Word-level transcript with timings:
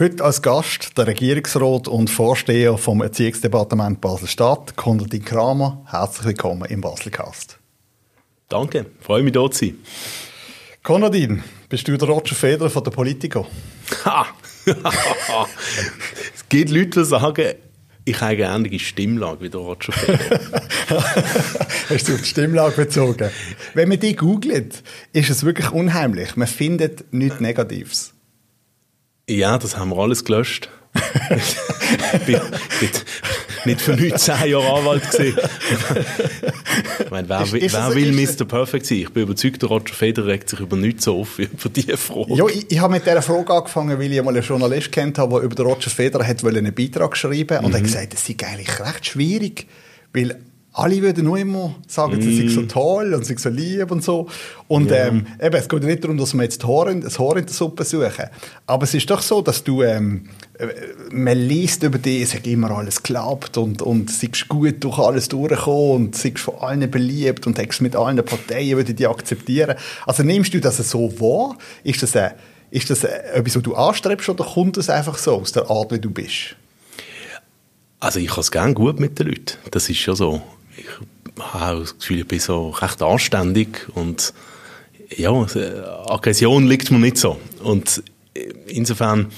Heute 0.00 0.24
als 0.24 0.42
Gast 0.42 0.98
der 0.98 1.06
Regierungsrat 1.06 1.86
und 1.86 2.10
Vorsteher 2.10 2.76
vom 2.78 3.00
Erziehungsdepartement 3.00 4.00
Basel-Stadt, 4.00 4.74
Konradin 4.74 5.24
Kramer. 5.24 5.86
Herzlich 5.88 6.26
willkommen 6.26 6.64
im 6.64 6.80
Baselcast. 6.80 7.60
Danke, 8.48 8.86
freue 8.98 9.22
mich, 9.22 9.34
hier 9.34 9.50
zu 9.52 9.66
sein. 9.66 9.78
Konradin, 10.82 11.44
bist 11.68 11.86
du 11.86 11.96
der 11.96 12.08
Roger 12.08 12.34
Federer 12.34 12.70
von 12.70 12.82
der 12.82 12.90
Politiker? 12.90 13.46
Ha! 14.04 14.26
es 16.34 16.48
gibt 16.48 16.70
Leute, 16.70 17.02
die 17.02 17.04
sagen, 17.04 17.54
ich 18.04 18.20
habe 18.20 18.32
eine 18.32 18.46
ähnliche 18.46 18.84
Stimmlage 18.84 19.42
wie 19.42 19.50
der 19.50 19.60
Roger 19.60 19.92
Federer. 19.92 20.40
Hast 21.88 22.08
du 22.08 22.14
auf 22.14 22.20
die 22.20 22.26
Stimmlage 22.26 22.74
bezogen? 22.74 23.30
Wenn 23.74 23.90
man 23.90 24.00
die 24.00 24.16
googelt, 24.16 24.82
ist 25.12 25.30
es 25.30 25.44
wirklich 25.44 25.70
unheimlich. 25.70 26.34
Man 26.34 26.48
findet 26.48 27.14
nichts 27.14 27.38
Negatives. 27.38 28.14
Ja, 29.28 29.58
das 29.58 29.76
haben 29.76 29.90
wir 29.90 29.98
alles 29.98 30.24
gelöscht. 30.24 30.68
ich 30.94 32.20
bin, 32.24 32.40
bin 32.80 32.90
nicht 33.64 33.80
für 33.80 33.96
19 33.96 34.48
Jahre 34.48 34.78
Anwalt 34.78 35.10
gewesen. 35.10 35.38
ich 37.00 37.10
meine, 37.10 37.28
wer, 37.28 37.42
ist, 37.42 37.54
ist 37.54 37.74
wer 37.74 37.94
will 37.94 38.12
Mr. 38.12 38.44
Perfect 38.44 38.86
sein? 38.86 38.98
Ich 38.98 39.12
bin 39.12 39.24
überzeugt, 39.24 39.62
der 39.62 39.70
Roger 39.70 39.94
Federer 39.94 40.28
regt 40.28 40.50
sich 40.50 40.60
über 40.60 40.76
nichts 40.76 41.04
so 41.04 41.20
auf 41.20 41.38
wie 41.38 41.44
über 41.44 41.68
diese 41.68 41.96
Frage. 41.96 42.34
Ja, 42.34 42.46
ich, 42.46 42.70
ich 42.70 42.78
habe 42.78 42.92
mit 42.92 43.06
dieser 43.06 43.22
Frage 43.22 43.52
angefangen, 43.52 43.98
weil 43.98 44.12
ich 44.12 44.18
einmal 44.18 44.34
einen 44.34 44.44
Journalist 44.44 44.92
kennt 44.92 45.18
habe, 45.18 45.34
der 45.34 45.42
über 45.42 45.54
den 45.54 45.66
Roger 45.66 45.90
Federer 45.90 46.26
hat 46.26 46.44
einen 46.44 46.74
Beitrag 46.74 47.16
schreiben 47.16 47.58
mhm. 47.58 47.64
und 47.64 47.72
er 47.72 47.78
hat 47.78 47.84
gesagt, 47.84 48.14
es 48.14 48.26
sei 48.26 48.36
eigentlich 48.46 48.78
recht 48.78 49.06
schwierig, 49.06 49.66
weil 50.12 50.38
alle 50.76 51.00
würden 51.02 51.24
nur 51.24 51.38
immer 51.38 51.76
sagen, 51.86 52.18
mm. 52.18 52.20
sie 52.20 52.36
sind 52.36 52.50
so 52.50 52.62
mm. 52.62 52.68
toll 52.68 53.14
und 53.14 53.22
sie 53.22 53.28
sind 53.28 53.40
so 53.40 53.48
lieb 53.48 53.92
und 53.92 54.02
so. 54.02 54.26
Und 54.66 54.90
yeah. 54.90 55.06
ähm, 55.06 55.26
eben, 55.40 55.54
es 55.54 55.68
geht 55.68 55.84
nicht 55.84 56.02
darum, 56.02 56.18
dass 56.18 56.34
wir 56.34 56.42
jetzt 56.42 56.64
das 56.64 56.68
Haar 56.68 56.88
in, 56.88 57.00
das 57.00 57.18
Haar 57.20 57.36
in 57.36 57.46
der 57.46 57.54
Suppe 57.54 57.84
suchen. 57.84 58.26
Aber 58.66 58.82
es 58.82 58.92
ist 58.92 59.08
doch 59.08 59.22
so, 59.22 59.40
dass 59.40 59.62
du, 59.62 59.84
ähm, 59.84 60.28
äh, 60.58 60.66
man 61.12 61.38
liest 61.38 61.84
über 61.84 61.98
dich, 61.98 62.22
es 62.22 62.34
hat 62.34 62.48
immer 62.48 62.72
alles 62.72 63.04
geklappt 63.04 63.56
und, 63.56 63.82
und 63.82 64.10
siehst 64.10 64.48
gut 64.48 64.82
durch 64.82 64.98
alles 64.98 65.28
durchgekommen 65.28 66.06
und 66.06 66.16
siehst 66.16 66.40
von 66.40 66.56
allen 66.56 66.90
beliebt 66.90 67.46
und 67.46 67.56
hast 67.56 67.80
mit 67.80 67.94
allen 67.94 68.16
Parteien 68.24 68.76
würde 68.76 68.94
die 68.94 69.06
akzeptieren. 69.06 69.76
Also 70.06 70.24
nimmst 70.24 70.54
du 70.54 70.60
das 70.60 70.78
so 70.78 71.20
wahr? 71.20 71.56
Ist 71.84 72.02
das, 72.02 72.16
äh, 72.16 72.30
ist 72.72 72.90
das 72.90 73.04
äh, 73.04 73.10
etwas, 73.32 73.54
was 73.54 73.62
du 73.62 73.76
anstrebst 73.76 74.28
oder 74.28 74.44
kommt 74.44 74.76
das 74.76 74.90
einfach 74.90 75.18
so 75.18 75.36
aus 75.36 75.52
der 75.52 75.70
Art, 75.70 75.92
wie 75.92 76.00
du 76.00 76.10
bist? 76.10 76.56
Also 78.00 78.18
ich 78.18 78.30
habe 78.30 78.40
es 78.40 78.50
gerne 78.50 78.74
gut 78.74 78.98
mit 78.98 79.20
den 79.20 79.28
Leuten. 79.28 79.56
Das 79.70 79.88
ist 79.88 79.98
schon 79.98 80.16
so 80.16 80.42
ich 80.76 80.86
habe 81.40 81.80
das 81.80 81.98
Gefühl, 81.98 82.20
ich 82.20 82.28
bin 82.28 82.38
so 82.38 82.70
recht 82.70 83.02
anständig 83.02 83.88
und 83.94 84.32
ja, 85.16 85.30
Aggression 86.06 86.66
liegt 86.66 86.90
mir 86.90 86.98
nicht 86.98 87.18
so. 87.18 87.38
Und 87.62 88.02
insofern 88.66 89.30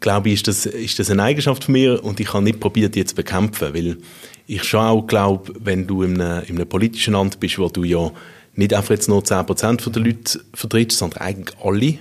glaube 0.00 0.28
ich, 0.28 0.36
ist 0.36 0.48
das, 0.48 0.66
ist 0.66 0.98
das 0.98 1.10
eine 1.10 1.22
Eigenschaft 1.22 1.64
von 1.64 1.72
mir 1.72 2.02
und 2.04 2.20
ich 2.20 2.32
habe 2.32 2.44
nicht 2.44 2.60
probiert, 2.60 2.94
die 2.94 3.04
zu 3.04 3.14
bekämpfen, 3.14 3.74
weil 3.74 3.98
ich 4.46 4.64
schon 4.64 4.80
auch 4.80 5.06
glaube, 5.06 5.52
wenn 5.58 5.86
du 5.86 6.02
in 6.02 6.20
einem, 6.20 6.44
in 6.44 6.56
einem 6.56 6.68
politischen 6.68 7.14
Land 7.14 7.40
bist, 7.40 7.58
wo 7.58 7.68
du 7.68 7.84
ja 7.84 8.10
nicht 8.54 8.74
einfach 8.74 8.90
jetzt 8.90 9.08
nur 9.08 9.22
10% 9.22 9.90
der 9.90 10.02
Leute 10.02 10.40
vertrittst, 10.54 10.98
sondern 10.98 11.20
eigentlich 11.20 11.56
alle, 11.62 11.98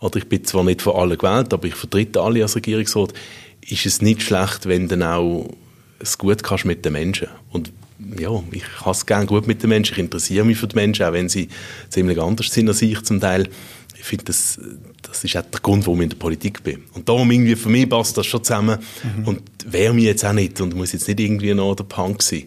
oder 0.00 0.16
ich 0.16 0.28
bin 0.28 0.44
zwar 0.44 0.64
nicht 0.64 0.82
von 0.82 0.96
allen 0.96 1.16
gewählt, 1.16 1.52
aber 1.52 1.66
ich 1.66 1.74
vertrete 1.74 2.20
alle 2.20 2.42
als 2.42 2.56
Regierungsrat, 2.56 3.12
ist 3.60 3.86
es 3.86 4.02
nicht 4.02 4.22
schlecht, 4.22 4.66
wenn 4.66 4.88
dann 4.88 5.02
auch 5.02 5.48
es 5.98 6.18
gut 6.18 6.42
kannst 6.42 6.64
mit 6.64 6.84
den 6.84 6.92
Menschen. 6.92 7.28
Und 7.50 7.72
ja, 8.18 8.42
ich 8.50 8.64
habe 8.80 8.90
es 8.90 9.06
gerne 9.06 9.26
gut 9.26 9.46
mit 9.46 9.62
den 9.62 9.70
Menschen, 9.70 9.94
ich 9.94 9.98
interessiere 9.98 10.44
mich 10.44 10.58
für 10.58 10.66
die 10.66 10.76
Menschen, 10.76 11.06
auch 11.06 11.12
wenn 11.12 11.28
sie 11.28 11.48
ziemlich 11.88 12.20
anders 12.20 12.46
sind 12.48 12.68
als 12.68 12.82
ich 12.82 13.00
zum 13.02 13.20
Teil. 13.20 13.48
Ich 13.96 14.04
finde, 14.04 14.24
das, 14.24 14.60
das 15.02 15.24
ist 15.24 15.36
auch 15.36 15.42
der 15.42 15.60
Grund, 15.60 15.86
warum 15.86 16.00
ich 16.00 16.04
in 16.04 16.10
der 16.10 16.16
Politik 16.16 16.62
bin. 16.62 16.82
Und 16.92 17.08
darum 17.08 17.30
irgendwie 17.30 17.56
für 17.56 17.68
mich 17.68 17.88
passt 17.88 18.16
das 18.16 18.26
schon 18.26 18.44
zusammen 18.44 18.78
mhm. 19.02 19.28
und 19.28 19.42
wäre 19.64 19.94
mir 19.94 20.04
jetzt 20.04 20.24
auch 20.24 20.32
nicht 20.32 20.60
und 20.60 20.74
muss 20.74 20.92
jetzt 20.92 21.08
nicht 21.08 21.20
irgendwie 21.20 21.54
noch 21.54 21.74
der 21.74 21.84
Punk 21.84 22.22
sein. 22.22 22.44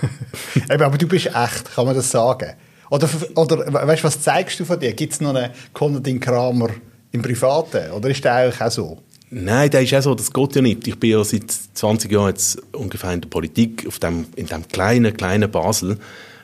aber 0.68 0.98
du 0.98 1.06
bist 1.06 1.26
echt, 1.26 1.74
kann 1.74 1.86
man 1.86 1.94
das 1.94 2.10
sagen? 2.10 2.52
Oder, 2.90 3.08
oder 3.34 3.72
weißt, 3.72 4.04
was 4.04 4.20
zeigst 4.20 4.60
du 4.60 4.64
von 4.64 4.78
dir? 4.78 4.92
Gibt 4.92 5.12
es 5.12 5.20
noch 5.20 5.34
einen 5.34 5.50
Konradin 5.72 6.20
Kramer 6.20 6.68
im 7.12 7.22
Privaten? 7.22 7.90
Oder 7.92 8.10
ist 8.10 8.24
der 8.24 8.34
eigentlich 8.34 8.60
auch 8.60 8.70
so? 8.70 9.02
Nein, 9.30 9.70
das 9.70 9.82
ist 9.82 9.94
auch 9.94 10.02
so, 10.02 10.14
das 10.14 10.32
geht 10.32 10.56
ja 10.56 10.62
nicht. 10.62 10.86
Ich 10.86 10.98
bin 10.98 11.10
ja 11.10 11.24
seit 11.24 11.50
20 11.50 12.12
Jahren 12.12 12.28
jetzt 12.28 12.62
ungefähr 12.72 13.12
in 13.12 13.22
der 13.22 13.28
Politik, 13.28 13.84
auf 13.86 13.98
dem, 13.98 14.26
in 14.36 14.46
dem 14.46 14.68
kleinen, 14.68 15.16
kleinen 15.16 15.50
Basel. 15.50 15.98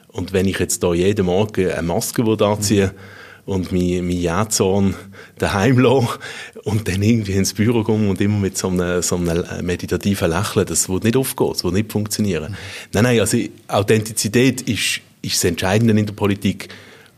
Und 0.08 0.32
wenn 0.32 0.46
ich 0.46 0.58
jetzt 0.58 0.82
da 0.82 0.92
jeden 0.92 1.26
Morgen 1.26 1.70
eine 1.70 1.82
Maske 1.82 2.22
anziehe 2.44 2.88
mhm. 2.88 3.52
und 3.52 3.72
mein, 3.72 4.06
mein 4.06 4.16
Jähzorn 4.16 4.94
daheim 5.38 5.78
lasse 5.78 6.18
und 6.64 6.88
dann 6.88 7.02
irgendwie 7.02 7.32
ins 7.32 7.54
Büro 7.54 7.84
komme 7.84 8.10
und 8.10 8.20
immer 8.20 8.38
mit 8.38 8.58
so 8.58 8.68
einem, 8.68 9.00
so 9.00 9.16
einem 9.16 9.64
meditativen 9.64 10.30
Lächeln, 10.30 10.66
das 10.66 10.88
wird 10.88 11.04
nicht 11.04 11.16
aufgehen, 11.16 11.50
das 11.52 11.62
wird 11.62 11.74
nicht 11.74 11.92
funktionieren. 11.92 12.52
Mhm. 12.52 12.56
Nein, 12.92 13.04
nein, 13.04 13.20
also 13.20 13.38
Authentizität 13.68 14.60
ist, 14.62 15.00
ist 15.22 15.36
das 15.36 15.44
Entscheidende 15.44 15.98
in 15.98 16.06
der 16.06 16.14
Politik. 16.14 16.68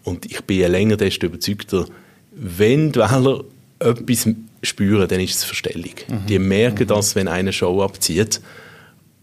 Und 0.05 0.27
ich 0.27 0.43
bin 0.43 0.59
je 0.59 0.67
länger, 0.67 0.99
desto 0.99 1.27
überzeugter, 1.27 1.87
wenn 2.33 2.93
die 2.93 2.99
Wähler 2.99 3.45
etwas 3.79 4.29
spüren, 4.65 5.09
dann 5.09 5.21
ist 5.21 5.37
es 5.37 5.45
Verstellung. 5.45 5.95
Mhm. 6.09 6.27
Die 6.27 6.39
merken 6.39 6.85
mhm. 6.85 6.89
das, 6.89 7.15
wenn 7.15 7.29
eine 7.29 7.53
Show 7.53 7.83
abzieht 7.83 8.41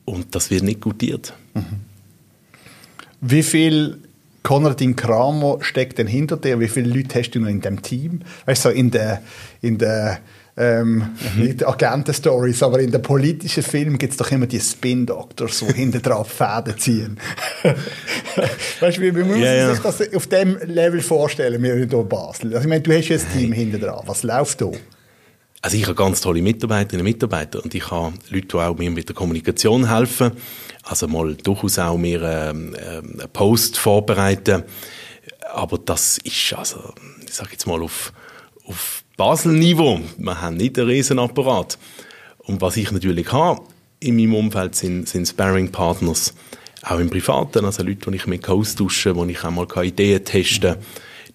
und 0.06 0.36
das 0.36 0.50
wird 0.50 0.64
nicht 0.64 0.82
gutiert. 0.82 1.34
Mhm. 1.54 1.82
Wie 3.22 3.44
viel 3.44 4.00
Konradin 4.44 4.96
Kramer 4.96 5.60
steckt 5.62 6.00
denn 6.00 6.08
hinter 6.08 6.38
dir? 6.38 6.60
Wie 6.60 6.68
viele 6.68 6.90
Leute 6.90 7.20
hast 7.20 7.32
du 7.32 7.40
noch 7.40 7.48
in 7.48 7.62
dem 7.62 7.82
Team? 7.82 8.22
Weißt 8.46 8.66
du, 8.66 8.70
in 8.70 8.90
der, 8.90 9.22
in 9.62 9.78
der 9.78 10.20
ähm, 10.58 10.96
mhm. 11.36 11.44
nicht 11.44 11.66
Agenten-Stories, 11.66 12.64
aber 12.64 12.80
in 12.80 12.92
den 12.92 13.02
politischen 13.02 13.64
Filmen 13.64 13.98
gibt 13.98 14.14
es 14.14 14.18
doch 14.18 14.32
immer 14.32 14.48
die 14.48 14.60
Spin-Doctors, 14.60 15.64
die 15.68 15.74
hinten 15.76 16.02
drauf 16.02 16.30
Fäden 16.30 16.78
ziehen. 16.78 17.20
weißt 18.80 18.98
du, 18.98 19.02
wie, 19.02 19.16
wie 19.16 19.24
muss 19.24 19.38
man 19.38 19.42
ja, 19.42 19.74
sich 19.74 19.84
das 19.84 20.14
auf 20.14 20.28
dem 20.28 20.58
Level 20.66 21.02
vorstellen, 21.02 21.62
wir 21.62 21.76
hier 21.76 21.92
in 21.92 22.10
Basel? 22.10 22.54
Also, 22.54 22.62
ich 22.62 22.68
meine, 22.68 22.82
du 22.82 22.92
hast 22.92 23.08
ja 23.08 23.18
ein 23.18 23.26
Team 23.38 23.54
hinten 23.54 23.80
drauf. 23.80 24.04
Was 24.08 24.24
läuft 24.24 24.62
da? 24.62 24.72
Also 25.64 25.78
ich 25.78 25.84
habe 25.84 25.94
ganz 25.94 26.22
tolle 26.22 26.42
Mitarbeiterinnen 26.42 27.06
und 27.06 27.14
Mitarbeiter 27.14 27.64
und 27.64 27.76
ich 27.76 27.92
habe 27.92 28.14
Leute, 28.30 28.48
die 28.48 28.56
auch 28.56 28.76
mir 28.78 28.90
mit 28.90 29.08
der 29.08 29.16
Kommunikation 29.16 29.88
helfen. 29.88 30.32
Also 30.84 31.08
mal 31.08 31.36
durchaus 31.36 31.78
auch 31.78 31.98
mir 31.98 32.22
ähm, 32.24 32.76
ähm, 32.80 33.20
einen 33.20 33.30
Post 33.32 33.78
vorbereiten. 33.78 34.64
Aber 35.54 35.78
das 35.78 36.18
ist 36.18 36.54
also, 36.54 36.94
ich 37.28 37.34
sage 37.34 37.52
jetzt 37.52 37.68
mal 37.68 37.82
auf, 37.84 38.12
auf 38.66 39.04
Basel-Niveau. 39.18 40.00
Wir 40.18 40.42
haben 40.42 40.58
nicht 40.58 40.80
einen 40.80 40.88
riesen 40.88 41.20
Apparat. 41.20 41.78
Und 42.40 42.60
was 42.62 42.78
ich 42.78 42.92
natürlich 42.92 43.32
habe 43.32 43.62
in 44.00 44.16
meinem 44.16 44.34
Umfeld 44.34 44.74
sind, 44.74 45.08
sind 45.08 45.28
Sparring-Partners. 45.28 46.34
Auch 46.84 46.98
im 46.98 47.12
Privaten, 47.12 47.66
also 47.66 47.84
Leute, 47.84 48.10
die 48.10 48.18
ich 48.18 48.26
mit 48.26 48.50
austauschen 48.50 49.16
wo 49.16 49.26
ich 49.26 49.44
auch 49.44 49.52
mal 49.52 49.68
Ideen 49.84 50.26
testen 50.26 50.74
kann. 50.74 50.84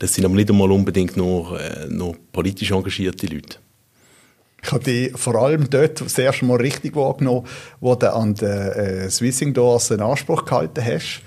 Das 0.00 0.14
sind 0.14 0.24
aber 0.24 0.34
nicht 0.34 0.50
einmal 0.50 0.72
unbedingt 0.72 1.16
nur, 1.16 1.60
äh, 1.60 1.86
nur 1.88 2.16
politisch 2.32 2.72
engagierte 2.72 3.28
Leute. 3.28 3.58
Ich 4.62 4.72
habe 4.72 4.82
dich 4.82 5.12
vor 5.16 5.36
allem 5.36 5.70
dort 5.70 6.00
das 6.00 6.18
erste 6.18 6.44
Mal 6.44 6.56
richtig 6.56 6.96
wahrgenommen, 6.96 7.46
wo 7.80 7.94
du 7.94 8.12
an 8.12 8.34
der 8.34 8.76
äh, 8.76 9.10
Swissing 9.10 9.54
Doors 9.54 9.92
einen 9.92 10.02
Anspruch 10.02 10.44
gehalten 10.44 10.84
hast. 10.84 11.22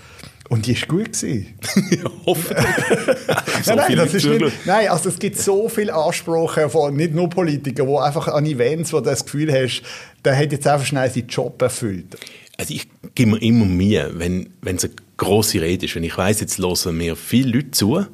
Und 0.50 0.66
die 0.66 0.76
war 0.82 0.88
gut. 0.88 1.14
Gewesen. 1.14 1.54
ja, 1.92 2.10
hoffentlich. 2.26 2.66
so 3.64 3.76
nein, 3.76 3.86
nein, 3.88 3.98
das 3.98 4.14
ist 4.16 4.26
nicht, 4.26 4.66
nein, 4.66 4.90
also 4.90 5.10
es 5.10 5.20
gibt 5.20 5.38
so 5.38 5.70
viele 5.70 5.94
Ansprüche 5.94 6.70
von 6.70 6.96
nicht 6.96 7.14
nur 7.14 7.30
Politikern, 7.30 7.88
wo 7.88 8.00
einfach 8.00 8.28
an 8.28 8.46
Events, 8.46 8.92
wo 8.92 8.98
du 8.98 9.06
das 9.06 9.24
Gefühl 9.24 9.54
hast, 9.54 9.84
der 10.26 10.36
hat 10.36 10.52
jetzt 10.52 10.68
einfach 10.68 10.86
schnell 10.86 11.10
seinen 11.10 11.28
Job 11.28 11.62
erfüllt. 11.62 12.18
Also 12.58 12.74
ich 12.74 12.90
gebe 13.14 13.32
mir 13.32 13.42
immer 13.42 13.66
Mühe, 13.66 14.12
wenn, 14.16 14.50
wenn 14.62 14.76
es 14.76 14.86
eine 14.86 14.94
grosse 15.18 15.62
Rede 15.62 15.86
ist, 15.86 15.96
wenn 15.96 16.04
ich 16.04 16.18
weiss, 16.18 16.42
jetzt 16.42 16.58
hören 16.58 16.98
mir 16.98 17.16
viele 17.16 17.52
Leute 17.52 17.72
zu, 17.72 18.06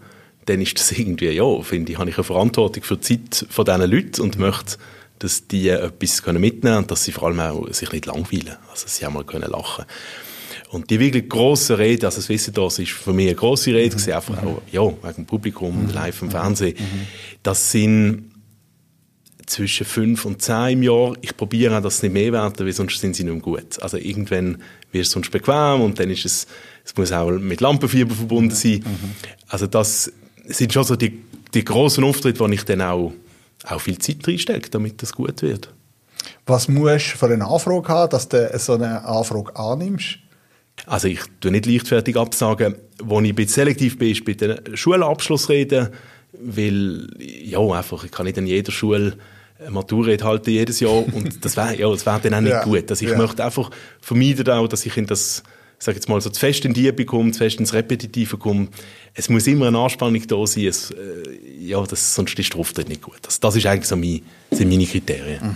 dann 0.46 0.62
ist 0.62 0.78
das 0.78 0.92
irgendwie, 0.92 1.30
ja, 1.30 1.62
finde 1.62 1.94
ich, 1.94 1.98
habe 1.98 2.10
ich 2.10 2.18
eine 2.18 2.24
Verantwortung 2.24 2.84
für 2.84 2.98
die 2.98 3.02
Zeit 3.02 3.48
von 3.50 3.66
diesen 3.66 3.90
Leuten 3.90 4.22
und 4.22 4.38
möchte 4.38 4.78
dass 5.20 5.48
die 5.48 5.70
etwas 5.70 6.26
mitnehmen 6.26 6.62
können 6.62 6.78
und 6.78 6.92
dass 6.92 7.04
sie 7.04 7.12
vor 7.12 7.28
allem 7.28 7.40
auch 7.40 7.72
sich 7.74 7.92
nicht 7.92 8.06
langweilen, 8.06 8.58
also 8.70 8.84
dass 8.84 8.98
sie 8.98 9.06
auch 9.06 9.12
mal 9.12 9.24
können 9.24 9.50
lachen 9.50 9.86
und 10.76 10.90
die 10.90 11.00
wirklich 11.00 11.30
grosse 11.30 11.78
Rede, 11.78 12.06
also 12.06 12.18
das 12.18 12.30
Wissen 12.30 12.54
das 12.54 12.80
ist 12.80 12.92
für 12.92 13.14
mich 13.14 13.28
eine 13.28 13.36
grosse 13.36 13.74
Rede, 13.74 13.96
mhm. 13.96 14.14
einfach 14.14 14.44
auch, 14.44 14.62
ja, 14.72 14.82
wegen 14.82 15.16
dem 15.16 15.26
Publikum, 15.26 15.84
mhm. 15.84 15.94
live 15.94 16.22
im 16.22 16.32
Fernsehen. 16.32 16.76
Mhm. 16.78 17.08
Das 17.44 17.72
sind 17.72 18.32
zwischen 19.46 19.86
fünf 19.86 20.26
und 20.26 20.42
zehn 20.42 20.70
im 20.70 20.84
Jahr. 20.84 21.14
Ich 21.22 21.38
probiere 21.38 21.78
auch, 21.78 21.82
dass 21.82 21.98
es 21.98 22.04
nicht 22.04 22.14
mehr 22.14 22.34
werden, 22.34 22.66
weil 22.66 22.74
sonst 22.74 23.00
sind 23.00 23.16
sie 23.16 23.24
nicht 23.24 23.34
mehr 23.34 23.42
gut. 23.42 23.82
Also 23.82 23.98
irgendwann 23.98 24.58
wird 24.92 25.06
es 25.06 25.12
sonst 25.12 25.32
bequem 25.32 25.82
und 25.82 26.00
dann 26.00 26.10
ist 26.10 26.26
es, 26.26 26.48
es 26.84 26.96
muss 26.98 27.12
auch 27.12 27.32
mit 27.32 27.62
Lampenfieber 27.62 28.16
verbunden 28.16 28.56
sein. 28.56 28.84
Mhm. 28.86 29.12
Also 29.48 29.68
das 29.68 30.12
sind 30.46 30.74
schon 30.74 30.84
so 30.84 30.96
die, 30.96 31.22
die 31.54 31.64
grossen 31.64 32.04
Auftritte, 32.04 32.40
wo 32.40 32.48
ich 32.48 32.64
dann 32.64 32.82
auch 32.82 33.14
auch 33.64 33.82
viel 33.82 33.98
Zeit 33.98 34.28
reinsteckt, 34.28 34.74
damit 34.76 35.02
das 35.02 35.14
gut 35.14 35.42
wird. 35.42 35.74
Was 36.46 36.68
musst 36.68 37.14
du 37.14 37.18
für 37.18 37.28
eine 37.28 37.46
Anfrage 37.46 37.88
haben, 37.88 38.10
dass 38.10 38.28
du 38.30 38.52
so 38.58 38.74
eine 38.74 39.04
Anfrage 39.06 39.56
annimmst? 39.56 40.20
Also 40.86 41.08
ich 41.08 41.22
tue 41.40 41.52
nicht 41.52 41.66
leichtfertig 41.66 42.18
absagen. 42.18 42.76
Wo 43.02 43.20
ich 43.22 43.30
ein 43.30 43.36
bisschen 43.36 43.54
selektiv 43.54 43.98
bin, 43.98 44.12
ist 44.12 44.26
bei 44.26 44.34
den 44.34 44.76
Schulabschlussreden 44.76 45.90
weil, 46.40 47.08
ja, 47.20 47.60
einfach, 47.60 48.04
ich 48.04 48.12
kann 48.12 48.26
nicht 48.26 48.38
in 48.38 48.48
jeder 48.48 48.72
Schule 48.72 49.14
eine 49.60 49.72
Maturrede 49.72 50.24
halten 50.24 50.50
jedes 50.50 50.80
Jahr 50.80 51.06
und 51.14 51.46
das 51.46 51.56
wäre 51.56 51.78
ja, 51.78 51.90
das 51.90 52.06
wär 52.06 52.20
dann 52.20 52.34
auch 52.34 52.42
nicht 52.42 52.52
ja, 52.52 52.64
gut. 52.64 52.90
Also 52.90 53.06
ich 53.06 53.12
ja. 53.12 53.18
möchte 53.18 53.44
einfach 53.44 53.72
vermeiden 54.02 54.50
auch, 54.50 54.68
dass 54.68 54.86
ich 54.86 54.98
in 54.98 55.06
das, 55.06 55.44
sag 55.86 55.96
jetzt 55.96 56.10
mal, 56.10 56.20
so 56.20 56.30
zu 56.30 56.40
fest 56.40 56.66
in 56.66 56.74
die 56.74 56.92
komme, 57.06 57.32
zu 57.32 57.40
fest 57.40 57.60
ins 57.60 57.74
Repetitive 57.74 58.38
komme. 58.38 58.68
Es 59.14 59.30
muss 59.30 59.48
immer 59.48 59.68
eine 59.68 59.78
Anspannung 59.78 60.26
da 60.28 60.46
sein, 60.46 60.66
es, 60.66 60.92
äh, 60.92 60.96
ja, 61.60 61.82
das, 61.84 62.16
sonst 62.16 62.38
ist 62.38 62.54
der 62.54 62.60
Auftritt 62.60 62.90
nicht 62.90 63.02
gut. 63.02 63.20
Das, 63.22 63.40
das 63.40 63.56
ist 63.56 63.66
eigentlich 63.66 63.88
so 63.88 63.96
mein, 63.96 64.22
sind 64.52 64.70
meine 64.70 64.86
Kriterien. 64.86 65.42
Mhm. 65.44 65.56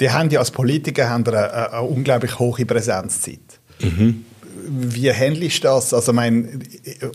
Die 0.00 0.10
haben 0.10 0.30
ja 0.30 0.40
als 0.40 0.50
Politiker 0.50 1.08
haben 1.08 1.26
eine, 1.26 1.52
eine, 1.52 1.72
eine 1.72 1.82
unglaublich 1.82 2.38
hohe 2.38 2.64
Präsenzzeit. 2.64 3.40
Mhm. 3.80 4.24
Wie 4.64 5.12
handelst 5.12 5.58
du 5.58 5.68
das? 5.68 5.92
Also, 5.92 6.12
mein, 6.12 6.62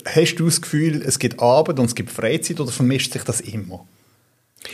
hast 0.05 0.35
du 0.35 0.45
das 0.45 0.61
Gefühl, 0.61 1.01
es 1.01 1.17
gibt 1.17 1.39
Arbeit 1.39 1.79
und 1.79 1.85
es 1.85 1.95
gibt 1.95 2.11
Freizeit 2.11 2.59
oder 2.59 2.71
vermischt 2.71 3.13
sich 3.13 3.23
das 3.23 3.41
immer? 3.41 3.87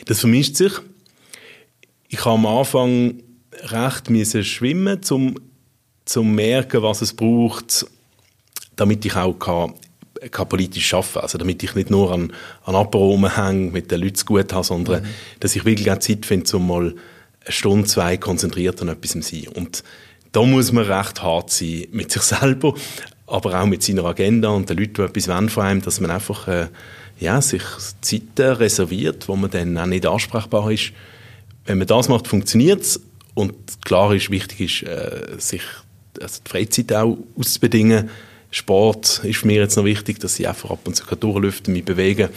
Das 0.06 0.20
vermischt 0.20 0.56
sich. 0.56 0.74
Ich 2.10 2.26
habe 2.26 2.36
am 2.36 2.46
Anfang 2.46 3.22
recht 3.72 4.08
schwimmen, 4.46 5.00
um 5.10 5.36
zu 6.06 6.24
merken, 6.24 6.82
was 6.82 7.02
es 7.02 7.14
braucht, 7.14 7.86
damit 8.76 9.06
ich 9.06 9.16
auch 9.16 9.34
kann, 9.34 9.74
kann 10.32 10.50
politisch 10.50 10.94
arbeiten 10.94 11.20
Also 11.20 11.38
damit 11.38 11.64
ich 11.64 11.76
nicht 11.76 11.90
nur 11.90 12.12
an, 12.12 12.34
an 12.66 12.76
Apero 12.76 13.18
hänge, 13.36 13.72
mit 13.72 13.92
den 13.92 14.02
Leuten 14.02 14.26
gut 14.26 14.54
habe, 14.54 14.64
sondern 14.64 15.04
mhm. 15.04 15.08
dass 15.40 15.56
ich 15.56 15.66
wirklich 15.66 15.92
auch 15.92 16.00
Zeit 16.00 16.26
finde, 16.26 16.58
um 16.58 16.68
mal 16.68 16.96
eine 17.42 17.52
Stunde, 17.52 17.88
zwei 17.88 18.18
konzentriert 18.18 18.82
an 18.82 18.90
etwas 18.90 19.12
zu 19.12 19.22
sein. 19.22 19.48
Und 19.54 19.84
da 20.32 20.42
muss 20.44 20.72
man 20.72 20.86
recht 20.86 21.22
hart 21.22 21.50
sein 21.52 21.88
mit 21.92 22.12
sich 22.12 22.22
selber, 22.24 22.74
aber 23.28 23.62
auch 23.62 23.66
mit 23.66 23.84
seiner 23.84 24.06
Agenda 24.06 24.50
und 24.50 24.70
den 24.70 24.78
Leuten, 24.78 24.96
die 24.96 25.02
etwas 25.04 25.28
wollen 25.28 25.50
von 25.50 25.64
einem, 25.64 25.82
dass 25.82 26.00
man 26.00 26.12
einfach 26.12 26.48
äh, 26.48 26.68
ja, 27.20 27.42
sich 27.42 27.64
Zeiten 28.02 28.54
reserviert, 28.54 29.28
wo 29.28 29.36
man 29.36 29.52
dann 29.52 29.78
auch 29.78 29.86
nicht 29.86 30.06
ansprechbar 30.06 30.72
ist. 30.72 30.92
Wenn 31.66 31.78
man 31.78 31.88
das 31.88 32.10
macht, 32.10 32.28
funktioniert 32.28 32.82
es. 32.82 33.00
Und 33.34 33.54
klar 33.84 34.14
ist, 34.14 34.30
wichtig 34.30 34.84
ist, 34.84 34.88
äh, 34.88 35.40
sich 35.40 35.64
also 36.22 36.42
die 36.46 36.50
Freizeit 36.50 36.94
auch 36.94 37.18
auszubedingen. 37.38 38.10
Sport 38.52 39.22
ist 39.24 39.46
mich 39.46 39.56
jetzt 39.56 39.78
noch 39.78 39.86
wichtig, 39.86 40.20
dass 40.20 40.40
ich 40.40 40.48
einfach 40.48 40.72
ab 40.72 40.80
und 40.86 40.96
zu 40.96 41.04
durchlüften, 41.16 41.74
mich 41.74 41.86
bewegen. 41.86 42.30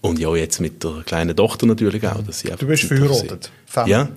Und 0.00 0.18
ja, 0.18 0.34
jetzt 0.36 0.60
mit 0.60 0.84
der 0.84 1.02
kleinen 1.04 1.34
Tochter 1.34 1.66
natürlich 1.66 2.06
auch. 2.06 2.22
Dass 2.22 2.44
ich 2.44 2.54
du 2.54 2.66
bist 2.66 2.84
verheiratet? 2.84 3.50
Ja. 3.86 4.08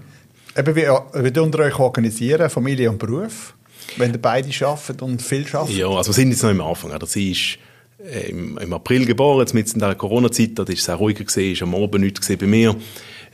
Eben 0.58 0.76
wie, 0.76 0.88
wie 1.24 1.32
tun 1.32 1.52
ihr 1.54 1.60
euch 1.60 1.80
organisieren, 1.80 2.50
Familie 2.50 2.90
und 2.90 3.00
Beruf? 3.00 3.56
Wenn 3.98 4.12
ihr 4.12 4.22
beide 4.22 4.50
arbeitet 4.66 5.02
und 5.02 5.22
viel 5.22 5.46
arbeitet? 5.52 5.78
Ja, 5.78 5.88
also 5.88 6.10
wir 6.10 6.14
sind 6.14 6.30
jetzt 6.30 6.44
noch 6.44 6.52
am 6.52 6.62
Anfang. 6.62 6.92
Also 6.92 7.08
sie 7.08 7.32
ist 7.32 7.58
äh, 8.04 8.30
im, 8.30 8.58
im, 8.58 8.74
April 8.74 9.06
geboren, 9.06 9.40
jetzt 9.40 9.54
mit 9.54 9.72
in 9.74 9.80
der 9.80 9.96
Corona-Zeit, 9.96 10.52
da 10.56 10.68
war 10.68 10.74
es 10.74 10.90
auch 10.90 11.00
ruhiger, 11.00 11.24
gewesen, 11.24 11.54
ist 11.54 11.62
am 11.62 11.76
Abend 11.76 12.04
nichts 12.04 12.28
bei 12.28 12.46
mir. 12.46 12.76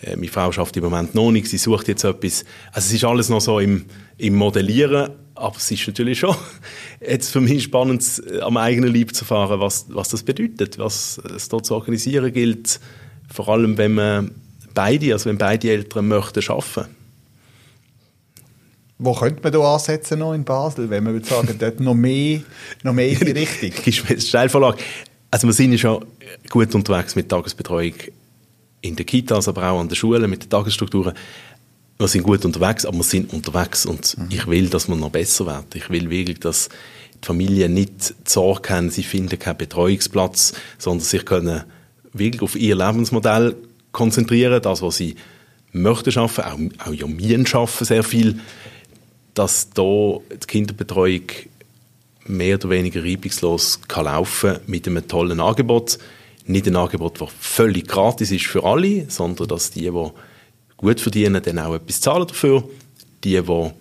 Äh, 0.02 0.16
meine 0.16 0.28
Frau 0.28 0.52
schafft 0.52 0.78
im 0.78 0.84
Moment 0.84 1.16
noch 1.16 1.32
nichts, 1.32 1.52
sie 1.52 1.58
sucht 1.58 1.88
jetzt 1.88 2.04
etwas. 2.04 2.46
Also 2.72 2.88
es 2.88 2.94
ist 2.94 3.04
alles 3.04 3.30
noch 3.30 3.42
so 3.42 3.60
im, 3.60 3.86
im 4.18 4.36
Modellieren, 4.36 5.12
aber 5.36 5.58
es 5.58 5.70
ist 5.70 5.86
natürlich 5.88 6.20
schon 6.20 6.36
jetzt 7.02 7.32
für 7.32 7.42
mich 7.42 7.64
spannend, 7.64 8.22
am 8.42 8.58
eigenen 8.58 8.94
Leib 8.94 9.14
zu 9.14 9.24
erfahren, 9.24 9.60
was, 9.60 9.86
was 9.90 10.10
das 10.10 10.24
bedeutet, 10.24 10.80
was 10.80 11.20
es 11.36 11.50
dort 11.50 11.66
zu 11.66 11.76
organisieren 11.76 12.32
gilt, 12.34 12.80
vor 13.32 13.50
allem 13.50 13.78
wenn 13.78 13.94
man 13.94 14.32
beide, 14.74 15.14
also 15.14 15.30
wenn 15.30 15.38
beide 15.38 15.70
Eltern 15.70 16.08
möchten 16.08 16.44
arbeiten 16.50 16.96
wo 18.98 19.14
könnte 19.14 19.42
man 19.44 19.52
da 19.52 19.74
ansetzen 19.74 20.20
noch 20.20 20.34
in 20.34 20.44
Basel, 20.44 20.90
wenn 20.90 21.04
man 21.04 21.14
würde 21.14 21.28
sagen, 21.28 21.56
dort 21.60 21.80
noch 21.80 21.96
mehr, 21.96 22.42
noch 22.84 22.94
mehr 22.94 23.10
in 23.10 23.20
die 23.20 23.32
Richtung? 23.32 23.72
Gibst 23.84 24.10
mir 24.10 24.20
Steilvorlage. 24.20 24.78
Also 25.32 25.48
wir 25.48 25.54
sind 25.54 25.74
ja 25.74 25.78
schon 25.78 26.06
gut 26.50 26.74
unterwegs 26.74 27.16
mit 27.16 27.28
Tagesbetreuung 27.28 27.94
in 28.82 28.96
den 28.96 29.06
Kitas, 29.06 29.48
aber 29.48 29.70
auch 29.70 29.80
an 29.80 29.90
den 29.90 29.96
Schulen 29.96 30.30
mit 30.30 30.44
den 30.44 30.50
Tagesstrukturen. 30.50 31.14
Wir 31.98 32.08
sind 32.08 32.24
gut 32.24 32.44
unterwegs, 32.44 32.86
aber 32.86 32.98
wir 32.98 33.04
sind 33.04 33.32
unterwegs 33.34 33.86
und 33.86 34.18
mhm. 34.18 34.28
ich 34.30 34.48
will, 34.48 34.70
dass 34.70 34.88
wir 34.88 34.96
noch 34.96 35.12
besser 35.12 35.46
werden. 35.46 35.68
Ich 35.74 35.90
will 35.90 36.10
wirklich, 36.10 36.40
dass 36.40 36.70
die 37.24 37.26
Familien 37.26 37.74
nicht 37.74 38.16
Sorge 38.28 38.70
haben, 38.70 38.90
sie 38.90 39.04
finden 39.04 39.40
keinen 39.40 39.58
Betreuungsplatz, 39.58 40.54
sondern 40.78 41.06
sich 41.06 41.26
können 41.26 41.64
wirklich 42.14 42.42
auf 42.42 42.56
ihr 42.56 42.76
Lebensmodell 42.76 43.56
konzentrieren, 43.92 44.62
das, 44.62 44.82
was 44.82 44.98
sie 44.98 45.16
möchten 45.72 46.12
schaffen, 46.12 46.44
auch, 46.44 46.88
auch 46.88 46.94
ja, 46.94 47.06
wir 47.08 47.48
schaffen 47.48 47.86
sehr 47.86 48.04
viel 48.04 48.40
dass 49.36 49.70
da 49.70 50.18
die 50.32 50.48
Kinderbetreuung 50.48 51.24
mehr 52.26 52.56
oder 52.56 52.72
weniger 52.72 53.04
reibungslos 53.04 53.82
kann 53.88 54.06
laufen 54.06 54.58
mit 54.66 54.88
einem 54.88 55.08
tollen 55.08 55.40
Angebot. 55.40 56.00
Nicht 56.48 56.68
ein 56.68 56.76
Angebot, 56.76 57.22
das 57.22 57.30
völlig 57.40 57.88
gratis 57.88 58.32
ist 58.32 58.46
für 58.46 58.64
alle, 58.64 59.10
sondern 59.10 59.48
dass 59.48 59.72
die, 59.72 59.82
die 59.82 60.10
gut 60.78 61.00
verdienen, 61.00 61.42
dann 61.44 61.60
auch 61.60 61.76
etwas 61.76 62.02
zahlen 62.02 62.28
dafür. 62.28 62.64
Die, 63.24 63.42
die 63.42 63.72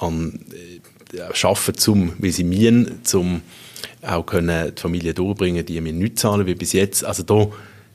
an, 0.00 0.40
äh, 0.52 1.20
arbeiten, 1.42 1.76
zum, 1.76 2.12
wie 2.18 2.30
sie 2.30 2.44
müssen, 2.44 3.00
um 3.14 3.42
auch 4.02 4.24
können 4.24 4.72
die 4.74 4.80
Familie 4.80 5.14
durchbringen, 5.14 5.64
die 5.64 5.80
müssen 5.80 5.98
nicht 5.98 6.18
zahlen 6.18 6.46
wie 6.46 6.54
bis 6.54 6.72
jetzt. 6.72 7.04
Also 7.04 7.22
da 7.22 7.48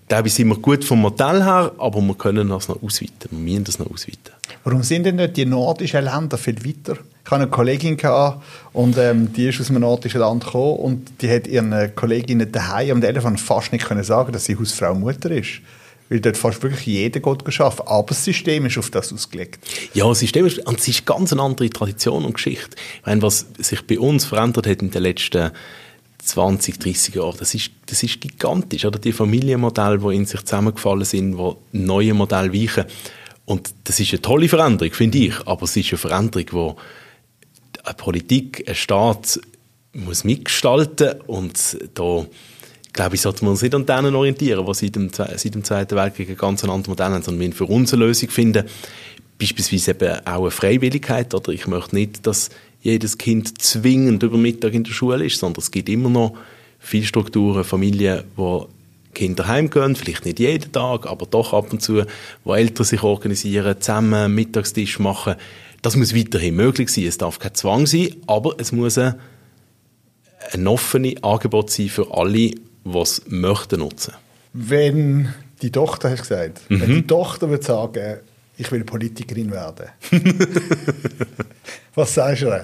glaube 0.08 0.30
sind 0.30 0.50
wir 0.50 0.56
gut 0.56 0.84
vom 0.84 1.02
Modell 1.02 1.44
her, 1.44 1.72
aber 1.78 2.02
wir 2.02 2.16
können 2.16 2.50
das 2.50 2.68
noch 2.68 2.82
ausweiten. 2.82 3.30
Wir 3.32 3.40
müssen 3.40 3.64
das 3.64 3.80
noch 3.80 3.90
ausweiten. 3.90 4.34
Warum 4.64 4.84
sind 4.84 5.04
denn 5.04 5.16
nicht 5.16 5.38
die 5.38 5.46
nordischen 5.46 6.04
Länder 6.04 6.38
viel 6.38 6.64
weiter? 6.64 6.98
Ich 7.24 7.32
hatte 7.32 7.42
eine 7.42 7.48
Kollegin 7.48 7.98
gehabt, 7.98 8.44
und 8.74 8.98
ähm, 8.98 9.34
die 9.34 9.48
ist 9.48 9.60
aus 9.60 9.70
einem 9.70 9.82
nordischen 9.82 10.20
Land 10.20 10.46
gekommen 10.46 10.78
und 10.78 11.22
die 11.22 11.30
hat 11.30 11.48
ihren 11.48 11.96
Kolleginnen 11.96 12.52
daheim 12.52 12.92
am 12.92 13.02
Telefon 13.02 13.38
fast 13.38 13.72
nicht 13.72 13.86
können 13.86 14.04
sagen, 14.04 14.32
dass 14.32 14.46
sie 14.46 14.58
Hausfrau 14.58 14.94
Mutter 14.94 15.32
ist. 15.32 15.62
Weil 16.10 16.20
dort 16.20 16.38
fast 16.38 16.62
wirklich 16.62 16.86
jeder 16.86 17.20
Gott 17.20 17.46
geschafft. 17.46 17.82
Aber 17.86 18.08
das 18.10 18.24
System 18.24 18.66
ist 18.66 18.78
auf 18.78 18.92
das 18.92 19.12
ausgelegt. 19.12 19.60
Ja, 19.94 20.08
das 20.08 20.20
System 20.20 20.46
ist, 20.46 20.60
und 20.60 20.80
es 20.80 20.88
ist 20.88 21.06
ganz 21.06 21.34
eine 21.34 21.42
andere 21.42 21.70
Tradition 21.70 22.26
und 22.26 22.34
Geschichte. 22.34 22.76
Ich 23.00 23.06
meine, 23.06 23.22
was 23.22 23.48
sich 23.58 23.82
bei 23.88 24.00
uns 24.00 24.26
verändert 24.26 24.68
hat 24.68 24.82
in 24.82 24.92
den 24.92 25.02
letzten 25.02 25.52
20, 26.26 26.80
30 26.80 27.16
Jahre. 27.16 27.38
Das 27.38 27.54
ist, 27.54 27.72
das 27.88 28.04
ist 28.04 28.22
gigantisch. 28.22 28.86
Oder 28.86 29.00
die 29.00 29.14
Familienmodelle, 29.14 30.00
die 30.00 30.16
in 30.16 30.26
sich 30.26 30.42
zusammengefallen 30.42 31.06
sind, 31.06 31.38
die 31.38 31.54
neue 31.72 32.14
Modelle 32.14 32.54
weichen. 32.54 32.86
Und 33.46 33.74
das 33.84 34.00
ist 34.00 34.12
eine 34.12 34.22
tolle 34.22 34.50
Veränderung, 34.50 34.94
finde 34.94 35.20
ich. 35.20 35.48
Aber 35.48 35.64
es 35.64 35.76
ist 35.76 35.90
eine 35.90 35.98
Veränderung, 35.98 36.46
wo 36.52 36.76
eine 37.84 37.94
Politik, 37.94 38.68
ein 38.68 38.76
Staat 38.76 39.40
muss 39.94 40.24
mitgestalten 40.24 41.22
und 41.28 41.78
da 41.94 42.26
glaube 42.96 43.16
ich, 43.16 43.22
sollte 43.22 43.44
man 43.44 43.52
uns 43.52 43.62
nicht 43.62 43.76
an 43.76 43.86
denen 43.86 44.16
orientieren, 44.16 44.66
die 44.66 44.74
seit 44.74 44.96
dem, 44.96 45.10
seit 45.14 45.54
dem 45.54 45.64
Zweiten 45.64 45.96
Weltkrieg 45.98 46.30
ein 46.30 46.38
ganz 46.38 46.64
anderes 46.64 46.88
Modell 46.88 47.08
haben, 47.08 47.22
sondern 47.22 47.46
wir 47.46 47.54
für 47.54 47.66
uns 47.66 47.94
eine 47.94 48.06
Lösung 48.06 48.30
finden. 48.30 48.64
Beispielsweise 49.38 49.92
eben 49.92 50.26
auch 50.26 50.42
eine 50.42 50.52
Freiwilligkeit. 50.52 51.34
Oder 51.34 51.52
ich 51.52 51.68
möchte 51.68 51.94
nicht, 51.94 52.26
dass 52.26 52.50
jedes 52.82 53.18
Kind 53.18 53.62
zwingend 53.62 54.24
über 54.24 54.38
Mittag 54.38 54.74
in 54.74 54.86
der 54.86 54.94
Schule 54.94 55.26
ist, 55.26 55.40
sondern 55.40 55.62
es 55.62 55.72
gibt 55.72 55.90
immer 55.90 56.10
noch 56.10 56.38
viele 56.80 57.06
Strukturen, 57.06 57.66
Familien, 57.66 58.24
wo 58.38 58.70
Kinder 59.14 59.48
heimgehen, 59.48 59.96
vielleicht 59.96 60.26
nicht 60.26 60.40
jeden 60.40 60.72
Tag, 60.72 61.06
aber 61.06 61.26
doch 61.26 61.54
ab 61.54 61.72
und 61.74 61.82
zu, 61.82 62.04
wo 62.44 62.54
Eltern 62.54 62.86
sich 62.86 63.04
organisieren, 63.04 63.76
zusammen 63.80 64.34
Mittagstisch 64.34 65.00
machen. 65.00 65.36
Das 65.82 65.96
muss 65.96 66.16
weiterhin 66.16 66.56
möglich 66.56 66.90
sein. 66.90 67.06
Es 67.06 67.18
darf 67.18 67.40
kein 67.40 67.56
Zwang 67.56 67.88
sein, 67.88 68.16
aber 68.28 68.56
es 68.58 68.72
muss 68.72 68.98
ein 68.98 69.16
offenes 70.66 71.22
Angebot 71.24 71.72
sein 71.72 71.90
für 71.90 72.14
alle, 72.16 72.52
die 72.86 72.98
es 73.00 73.22
möchten 73.28 73.80
nutzen. 73.80 74.14
Wenn 74.54 75.34
die 75.62 75.72
Tochter, 75.72 76.12
hast 76.12 76.20
du 76.20 76.36
gesagt, 76.36 76.62
mhm. 76.70 76.82
wenn 76.82 76.90
die 76.94 77.08
Tochter 77.08 77.50
würde 77.50 77.66
sagen, 77.66 78.20
ich 78.58 78.72
will 78.72 78.84
Politikerin 78.86 79.52
werden. 79.52 79.88
Was 81.96 82.14
sagst 82.14 82.44
du? 82.44 82.62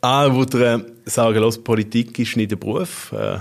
Ah, 0.00 0.32
wo 0.32 0.44
dir 0.44 0.84
sagen, 1.04 1.38
los, 1.38 1.62
Politik 1.62 2.18
ist 2.18 2.36
nicht 2.36 2.52
ein 2.52 2.58
Beruf. 2.58 3.12
Äh, 3.12 3.38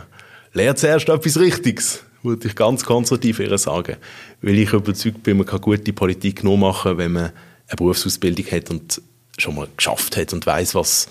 lehrt 0.54 0.80
zuerst 0.80 1.10
etwas 1.10 1.40
Richtiges, 1.40 2.04
würde 2.24 2.48
ich 2.48 2.56
ganz 2.56 2.84
konservativ 2.84 3.40
ihr 3.40 3.56
sagen. 3.58 3.98
Weil 4.42 4.58
ich 4.58 4.74
überzeugt 4.74 5.24
bin, 5.24 5.38
man 5.38 5.46
kann 5.46 5.62
gute 5.62 5.94
Politik 5.94 6.44
nur 6.44 6.58
machen, 6.58 6.98
wenn 6.98 7.12
man 7.12 7.32
eine 7.68 7.76
Berufsausbildung 7.78 8.46
hat 8.48 8.70
und 8.70 9.02
schon 9.38 9.56
mal 9.56 9.68
geschafft 9.76 10.18
hat 10.18 10.34
und 10.34 10.46
weiß, 10.46 10.76
was, 10.76 11.08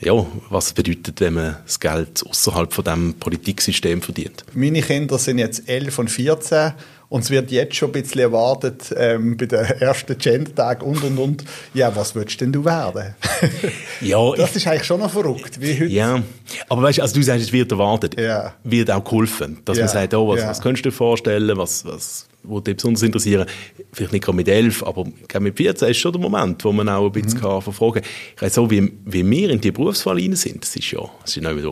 ja, 0.00 0.26
was 0.50 0.72
bedeutet, 0.72 1.20
wenn 1.20 1.34
man 1.34 1.56
das 1.64 1.80
Geld 1.80 2.22
außerhalb 2.26 2.72
von 2.72 2.84
dem 2.84 3.14
Politiksystem 3.14 4.02
verdient. 4.02 4.44
Meine 4.52 4.82
Kinder 4.82 5.18
sind 5.18 5.38
jetzt 5.38 5.68
11 5.68 5.98
und 5.98 6.10
14 6.10 6.72
und 7.08 7.22
es 7.22 7.30
wird 7.30 7.50
jetzt 7.50 7.76
schon 7.76 7.90
ein 7.90 8.02
bisschen 8.02 8.20
erwartet, 8.20 8.94
ähm, 8.96 9.36
bei 9.36 9.46
den 9.46 9.58
ersten 9.58 10.18
Gender-Tag 10.18 10.82
und, 10.82 11.02
und, 11.04 11.18
und. 11.18 11.44
Ja, 11.72 11.94
was 11.94 12.14
würdest 12.14 12.40
denn 12.40 12.52
du 12.52 12.64
werden? 12.64 13.14
ja, 14.00 14.32
das 14.36 14.50
ich, 14.50 14.56
ist 14.56 14.66
eigentlich 14.66 14.84
schon 14.84 15.00
noch 15.00 15.10
verrückt, 15.10 15.60
wie 15.60 15.74
heute. 15.74 15.86
Ja, 15.86 16.22
aber 16.68 16.82
weißt 16.82 16.98
du, 16.98 17.02
also 17.02 17.14
du 17.14 17.22
sagst, 17.22 17.44
es 17.44 17.52
wird 17.52 17.70
erwartet. 17.70 18.18
Ja. 18.20 18.54
Wird 18.64 18.90
auch 18.90 19.04
geholfen. 19.04 19.58
Dass 19.64 19.78
ja. 19.78 19.84
man 19.84 19.92
sagt, 19.92 20.14
oh, 20.14 20.28
was, 20.28 20.40
ja. 20.40 20.48
was 20.48 20.60
könntest 20.60 20.84
du 20.84 20.90
dir 20.90 20.96
vorstellen, 20.96 21.56
was, 21.56 21.84
was 21.84 22.26
würde 22.42 22.72
dich 22.72 22.76
besonders 22.76 23.02
interessieren? 23.02 23.46
Vielleicht 23.92 24.12
nicht 24.12 24.24
gerade 24.24 24.36
mit 24.36 24.48
elf, 24.48 24.82
aber 24.82 25.04
mit 25.40 25.56
14 25.56 25.88
ist 25.88 25.98
schon 25.98 26.12
der 26.12 26.20
Moment, 26.20 26.64
wo 26.64 26.72
man 26.72 26.88
auch 26.88 27.06
ein 27.06 27.12
bisschen 27.12 27.38
mhm. 27.38 27.42
kann 27.42 27.62
verfragen 27.62 28.02
kann. 28.34 28.50
So, 28.50 28.68
wie, 28.70 28.92
wie 29.04 29.28
wir 29.28 29.50
in 29.50 29.60
die 29.60 29.70
Berufswahl 29.70 30.16
rein 30.16 30.34
sind, 30.34 30.62
das 30.62 30.74
ist 30.74 30.90
ja, 30.90 31.00
das 31.20 31.36
ist 31.36 31.42
ja 31.42 31.48
eine 31.48 31.62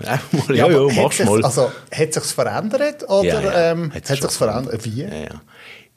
Fahrlesung. 0.00 0.48
mal, 0.48 0.56
ja, 0.56 0.68
ja, 0.68 0.86
ja 0.86 1.02
machst 1.02 1.24
mal. 1.24 1.44
Also, 1.44 1.72
hat 1.90 2.14
sich 2.14 2.24
verändert 2.24 3.08
oder 3.08 3.24
ja, 3.24 3.40
ja. 3.40 3.72
Ähm, 3.72 3.92
hat, 3.92 4.06
sich 4.06 4.20
verändert? 4.20 4.84
Wie? 4.84 5.02
Ja, 5.02 5.08
ja. 5.14 5.42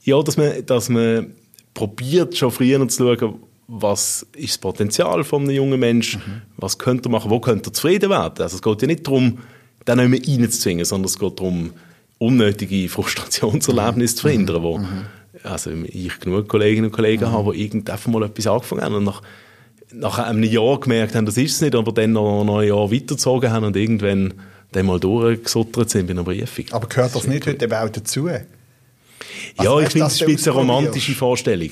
ja, 0.04 0.22
dass 0.22 0.38
man, 0.38 0.66
dass 0.66 0.90
man 0.90 1.34
probiert, 1.74 2.36
schon 2.38 2.52
früher 2.52 2.88
zu 2.88 3.16
schauen, 3.18 3.40
was 3.68 4.26
ist 4.36 4.54
das 4.54 4.58
Potenzial 4.60 5.24
von 5.24 5.44
einem 5.44 5.52
jungen 5.52 5.80
Menschen, 5.80 6.22
mhm. 6.26 6.42
was 6.58 6.78
könnte 6.78 7.10
er 7.10 7.12
machen, 7.12 7.32
wo 7.32 7.40
könnte 7.40 7.70
er 7.70 7.74
zufrieden 7.74 8.10
werden. 8.10 8.42
Also 8.42 8.56
es 8.56 8.62
geht 8.62 8.82
ja 8.82 8.88
nicht 8.88 9.08
darum, 9.08 9.40
den 9.88 9.98
nicht 9.98 10.28
mehr 10.28 10.38
reinzuzwingen, 10.38 10.86
sondern 10.86 11.06
es 11.06 11.18
geht 11.18 11.40
darum, 11.40 11.74
unnötige 12.18 12.88
Frustrationserlebnisse 12.90 14.16
zu 14.16 14.22
verhindern, 14.24 14.64
wo 14.64 14.78
mhm. 14.78 15.06
also 15.44 15.72
ich 15.72 16.20
genug 16.20 16.48
Kolleginnen 16.48 16.88
und 16.88 16.92
Kollegen 16.92 17.26
mhm. 17.26 17.32
habe, 17.32 17.54
die 17.54 17.64
irgendwann 17.64 18.14
mal 18.14 18.24
etwas 18.24 18.48
angefangen 18.48 18.82
haben 18.82 18.96
und 18.96 19.04
nach, 19.04 19.22
nach 19.96 20.20
einem 20.20 20.44
Jahr 20.44 20.80
gemerkt 20.80 21.16
haben, 21.16 21.26
das 21.26 21.38
ist 21.38 21.56
es 21.56 21.62
nicht, 21.62 21.76
aber 21.76 21.92
dann 21.92 22.14
noch, 22.14 22.44
noch 22.44 22.60
ein 22.60 22.68
Jahr 22.68 22.92
weitergezogen 22.92 23.52
haben 23.52 23.66
und 23.66 23.76
irgendwann 23.76 24.34
dann 24.72 24.86
mal 24.86 25.00
durchgesuttert 25.00 25.90
sind 25.90 26.08
bei 26.08 26.12
einer 26.12 26.24
Briefung. 26.24 26.66
Aber 26.72 26.88
gehört 26.88 27.16
das, 27.16 27.24
das 27.24 27.28
nicht 27.28 27.48
heute 27.48 27.66
auch 27.82 27.90
dazu? 27.90 28.28
Also, 28.28 28.44
ja, 29.62 29.86
ich 29.86 29.92
finde, 29.92 30.08
es 30.08 30.22
ist 30.22 30.48
eine 30.48 30.58
romantische 30.58 31.14
Vorstellung. 31.14 31.70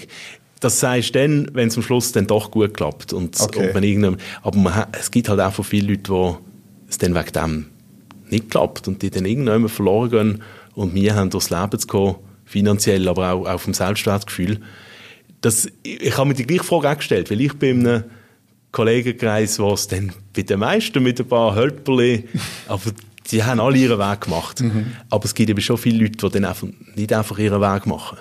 Das 0.60 0.80
sagst 0.80 1.14
du 1.14 1.20
dann, 1.20 1.50
wenn 1.54 1.68
es 1.68 1.76
am 1.76 1.84
Schluss 1.84 2.14
dann 2.14 2.28
doch 2.28 2.50
gut 2.50 2.74
klappt. 2.74 3.12
Und, 3.12 3.40
okay. 3.42 3.68
und 3.68 4.04
man 4.04 4.18
aber 4.42 4.58
man, 4.58 4.86
es 4.94 5.12
gibt 5.12 5.28
halt 5.28 5.42
auch 5.42 5.64
viele 5.66 5.90
Leute, 5.90 6.12
die 6.12 6.90
es 6.90 6.98
dann 6.98 7.14
wegen 7.14 7.32
dem 7.34 7.66
nicht 8.30 8.50
klappt 8.50 8.88
und 8.88 9.02
die 9.02 9.10
dann 9.10 9.26
irgendwann 9.26 9.68
verloren 9.68 10.10
gehen 10.10 10.44
und 10.76 10.96
wir 10.96 11.16
haben 11.16 11.30
durchs 11.30 11.50
Leben 11.50 11.78
zu 11.78 11.88
gehen, 11.88 12.16
finanziell, 12.46 13.08
aber 13.08 13.32
auch, 13.32 13.46
auch 13.46 13.60
vom 13.60 13.74
Selbstwertgefühl. 13.74 14.60
Das, 15.44 15.68
ich 15.84 16.18
habe 16.18 16.30
mir 16.30 16.36
die 16.36 16.48
gleiche 16.48 16.64
Frage 16.64 16.90
auch 16.90 16.98
gestellt, 16.98 17.30
weil 17.30 17.42
ich 17.42 17.54
bin 17.54 17.86
einem 17.86 18.04
Kollegenkreis, 18.72 19.60
wo 19.60 19.74
es 19.74 19.88
dann 19.88 20.14
bei 20.34 20.42
den 20.42 20.60
meisten 20.60 21.04
mit 21.04 21.20
ein 21.20 21.28
paar 21.28 21.54
Hölperli, 21.54 22.24
aber 22.68 22.92
die 23.30 23.44
haben 23.44 23.60
alle 23.60 23.78
ihren 23.78 24.00
Weg 24.00 24.22
gemacht. 24.22 24.62
Mhm. 24.62 24.94
Aber 25.10 25.26
es 25.26 25.36
gibt 25.36 25.50
eben 25.50 25.62
schon 25.62 25.78
viele 25.78 26.00
Leute, 26.00 26.18
die 26.18 26.30
dann 26.30 26.46
einfach 26.46 26.68
nicht 26.96 27.12
einfach 27.12 27.38
ihren 27.38 27.62
Weg 27.62 27.86
machen. 27.86 28.18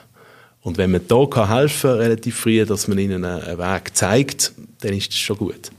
Und 0.62 0.78
wenn 0.78 0.90
man 0.90 1.00
da 1.06 1.48
helfen 1.48 1.90
kann, 1.90 1.98
relativ 1.98 2.36
früh, 2.36 2.64
dass 2.64 2.88
man 2.88 2.98
ihnen 2.98 3.24
einen 3.24 3.58
Weg 3.58 3.96
zeigt, 3.96 4.52
dann 4.80 4.92
ist 4.92 5.08
das 5.08 5.18
schon 5.18 5.36
gut. 5.36 5.70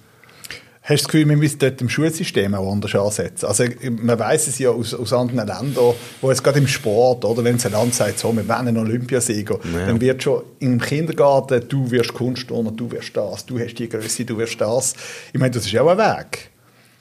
Hast 0.86 0.90
du 0.90 0.96
das 0.96 1.08
Gefühl, 1.08 1.30
wir 1.30 1.38
müssen 1.38 1.60
dort 1.60 1.80
im 1.80 1.88
Schulsystem 1.88 2.54
auch 2.54 2.70
anders 2.70 2.94
ansetzen? 2.94 3.46
Also, 3.46 3.64
man 4.02 4.20
weiß 4.20 4.48
es 4.48 4.60
ja 4.60 4.70
aus, 4.70 4.94
aus 4.94 5.14
anderen 5.14 5.48
Ländern, 5.48 5.94
wo 6.20 6.30
jetzt 6.30 6.44
gerade 6.44 6.60
im 6.60 6.68
Sport, 6.68 7.24
oder, 7.24 7.42
wenn 7.42 7.56
es 7.56 7.66
ein 7.66 7.72
Land 7.72 7.96
sagt, 7.96 8.20
so, 8.20 8.36
wir 8.36 8.46
wollen 8.46 8.68
einen 8.68 8.78
Olympiasieger, 8.78 9.60
ja. 9.74 9.86
dann 9.86 10.02
wird 10.02 10.24
schon 10.24 10.44
im 10.60 10.82
Kindergarten, 10.82 11.64
du 11.70 11.90
wirst 11.90 12.14
Kunstturner, 12.14 12.72
du 12.72 12.92
wirst 12.92 13.16
das, 13.16 13.46
du 13.46 13.58
hast 13.60 13.76
die 13.76 13.88
Größe, 13.88 14.26
du 14.26 14.38
wirst 14.38 14.60
das. 14.60 14.94
Ich 15.32 15.40
meine, 15.40 15.52
das 15.52 15.66
ist 15.66 15.72
ja 15.72 15.84
auch 15.84 15.88
ein 15.88 15.98
Weg. 15.98 16.50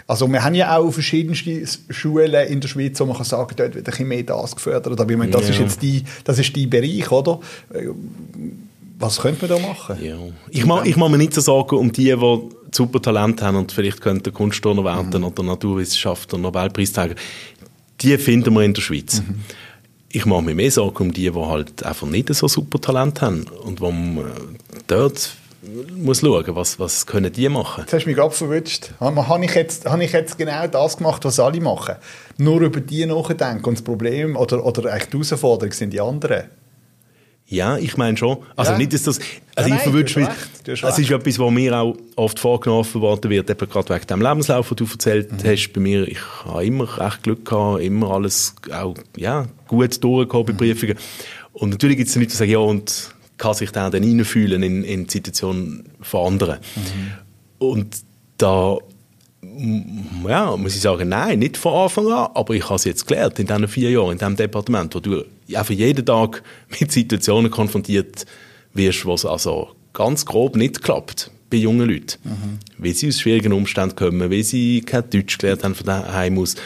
Also 0.07 0.29
wir 0.29 0.45
haben 0.45 0.55
ja 0.55 0.77
auch 0.77 0.91
verschiedenste 0.93 1.65
Schulen 1.91 2.47
in 2.47 2.61
der 2.61 2.69
Schweiz, 2.69 3.01
wo 3.01 3.07
man 3.07 3.17
kann 3.17 3.25
sagen, 3.25 3.53
dort 3.57 3.75
wird 3.75 3.79
ein 3.79 3.91
bisschen 3.91 4.09
mehr 4.09 4.23
das 4.23 4.55
gefördert. 4.55 5.01
Aber 5.01 5.11
ich 5.11 5.17
meine, 5.17 5.33
das 5.33 5.45
ja. 5.45 5.51
ist 5.51 5.59
jetzt 5.59 5.83
die, 5.83 6.05
das 6.23 6.39
ist 6.39 6.55
die 6.55 6.67
Bereich, 6.69 7.11
oder? 7.11 7.41
Was 8.99 9.21
könnte 9.21 9.49
man 9.49 9.61
da 9.61 9.67
machen? 9.67 9.97
Ja. 10.01 10.17
Ich 10.51 10.67
mache 10.67 10.87
ich 10.87 10.97
mach 10.97 11.09
mir 11.09 11.19
nicht 11.19 11.35
so 11.35 11.41
Sorgen 11.41 11.77
um 11.77 11.91
die, 11.91 12.15
die 12.15 12.62
super 12.75 13.01
Talent 13.01 13.43
haben 13.43 13.57
und 13.57 13.73
vielleicht 13.73 14.01
könnten 14.01 14.33
Kunstturner 14.33 14.85
werden 14.85 15.21
mhm. 15.21 15.27
oder 15.27 15.43
Naturwissenschaftler, 15.43 16.39
Nobelpreisträger. 16.39 17.15
Die 18.01 18.19
finden 18.19 18.55
wir 18.55 18.63
in 18.63 18.75
der 18.75 18.83
Schweiz. 18.83 19.21
Mhm. 19.21 19.41
Ich 20.09 20.27
mache 20.27 20.43
mir 20.43 20.55
mehr 20.55 20.71
Sorgen 20.71 21.05
um 21.05 21.13
die, 21.13 21.31
die 21.31 21.35
halt 21.35 21.83
einfach 21.85 22.07
nicht 22.07 22.35
so 22.35 22.49
super 22.49 22.81
Talent 22.81 23.23
haben 23.23 23.47
und 23.65 23.81
wo 23.81 23.91
man 23.91 24.31
dort 24.87 25.37
muss 25.97 26.21
schauen, 26.21 26.57
was, 26.57 26.79
was 26.81 27.07
können 27.07 27.33
die 27.33 27.49
machen. 27.49 27.83
Jetzt 27.83 27.93
hast 27.93 28.05
du 28.05 28.09
mich 28.09 28.17
gerade 28.17 28.35
verwünscht. 28.35 28.91
Habe 28.99 29.45
ich, 29.45 29.55
jetzt, 29.55 29.87
habe 29.87 30.05
ich 30.05 30.13
jetzt 30.13 30.37
genau 30.37 30.67
das 30.67 30.97
gemacht, 30.97 31.25
was 31.25 31.39
alle 31.39 31.61
machen? 31.61 31.97
Nur 32.37 32.61
über 32.63 32.81
die 32.81 33.07
nachdenken 33.07 33.65
und 33.65 33.79
das 33.79 33.83
Problem 33.83 34.37
oder, 34.37 34.65
oder 34.65 34.93
eigentlich 34.93 35.11
die 35.11 35.19
Herausforderung 35.19 35.73
sind 35.73 35.91
die 35.91 36.01
anderen. 36.01 36.45
Ja, 37.53 37.77
ich 37.77 37.99
meine 37.99 38.17
schon. 38.17 38.39
Also 38.57 38.73
ja. 38.73 38.79
nicht, 38.79 38.95
dass 38.95 39.03
das... 39.03 39.21
Also 39.55 39.69
ja, 39.69 39.77
ich 39.77 39.83
verwünsche 39.83 40.21
mich... 40.21 40.29
Es 40.67 40.99
ist 40.99 41.11
etwas, 41.11 41.39
was 41.39 41.51
mir 41.51 41.77
auch 41.77 41.95
oft 42.17 42.39
vorgeworfen 42.39 43.03
worden 43.03 43.31
wird, 43.31 43.51
eben 43.51 43.69
gerade 43.69 43.95
wegen 43.95 44.07
dem 44.07 44.23
Lebenslauf, 44.23 44.69
den 44.69 44.77
du 44.79 44.85
erzählt 44.91 45.31
mhm. 45.31 45.47
hast. 45.47 45.73
Bei 45.75 45.81
mir, 45.81 46.09
ich 46.09 46.19
habe 46.47 46.65
immer 46.65 46.99
recht 46.99 47.23
Glück 47.23 47.45
gehabt, 47.45 47.83
immer 47.83 48.13
alles 48.13 48.55
auch 48.73 48.95
ja, 49.19 49.47
gut 49.69 50.03
durchgekommen 50.03 50.47
bei 50.47 50.53
mhm. 50.53 50.57
Prüfungen. 50.57 50.97
Und 51.53 51.71
natürlich 51.71 51.99
gibt 51.99 52.09
es 52.09 52.17
Leute, 52.17 52.29
die 52.29 52.37
sagen, 52.37 52.51
ja, 52.51 52.59
und 52.59 53.15
kann 53.37 53.53
sich 53.53 53.71
dann, 53.71 53.93
dann 53.93 54.03
reinfühlen 54.03 54.63
in, 54.63 54.83
in 54.83 55.07
die 55.07 55.13
Situation 55.13 55.85
von 56.01 56.33
anderen. 56.33 56.59
Mhm. 56.75 57.13
Und 57.59 57.97
da 58.39 58.79
ja, 60.27 60.57
muss 60.57 60.75
ich 60.75 60.81
sagen, 60.81 61.09
nein, 61.09 61.41
nicht 61.41 61.57
von 61.57 61.75
Anfang 61.75 62.07
an, 62.07 62.31
aber 62.35 62.55
ich 62.55 62.65
habe 62.65 62.77
es 62.77 62.85
jetzt 62.85 63.07
gelernt 63.07 63.39
in 63.39 63.47
diesen 63.47 63.69
vier 63.69 63.91
Jahren, 63.91 64.13
in 64.13 64.19
diesem 64.19 64.37
Departement, 64.37 64.95
wo 64.95 65.01
du 65.01 65.25
einfach 65.57 65.75
jeden 65.75 66.05
Tag 66.05 66.43
mit 66.81 66.93
Situationen 66.93 67.51
konfrontiert 67.51 68.27
wirst, 68.75 69.05
wo 69.05 69.15
es 69.15 69.25
also 69.25 69.71
ganz 69.93 70.25
grob 70.25 70.57
nicht 70.57 70.83
klappt 70.83 71.31
bei 71.51 71.59
jungen 71.59 71.89
Leuten. 71.89 72.19
Mhm. 72.25 72.59
Weil 72.79 72.95
sie 72.95 73.09
aus 73.09 73.21
schwierigen 73.21 73.53
Umständen 73.53 73.95
kommen, 73.95 74.31
weil 74.31 74.43
sie 74.43 74.81
kein 74.81 75.09
Deutsch 75.11 75.39
gelernt 75.39 75.65
haben 75.65 75.75
von 75.75 75.87
daheim 75.87 76.39
aus, 76.39 76.57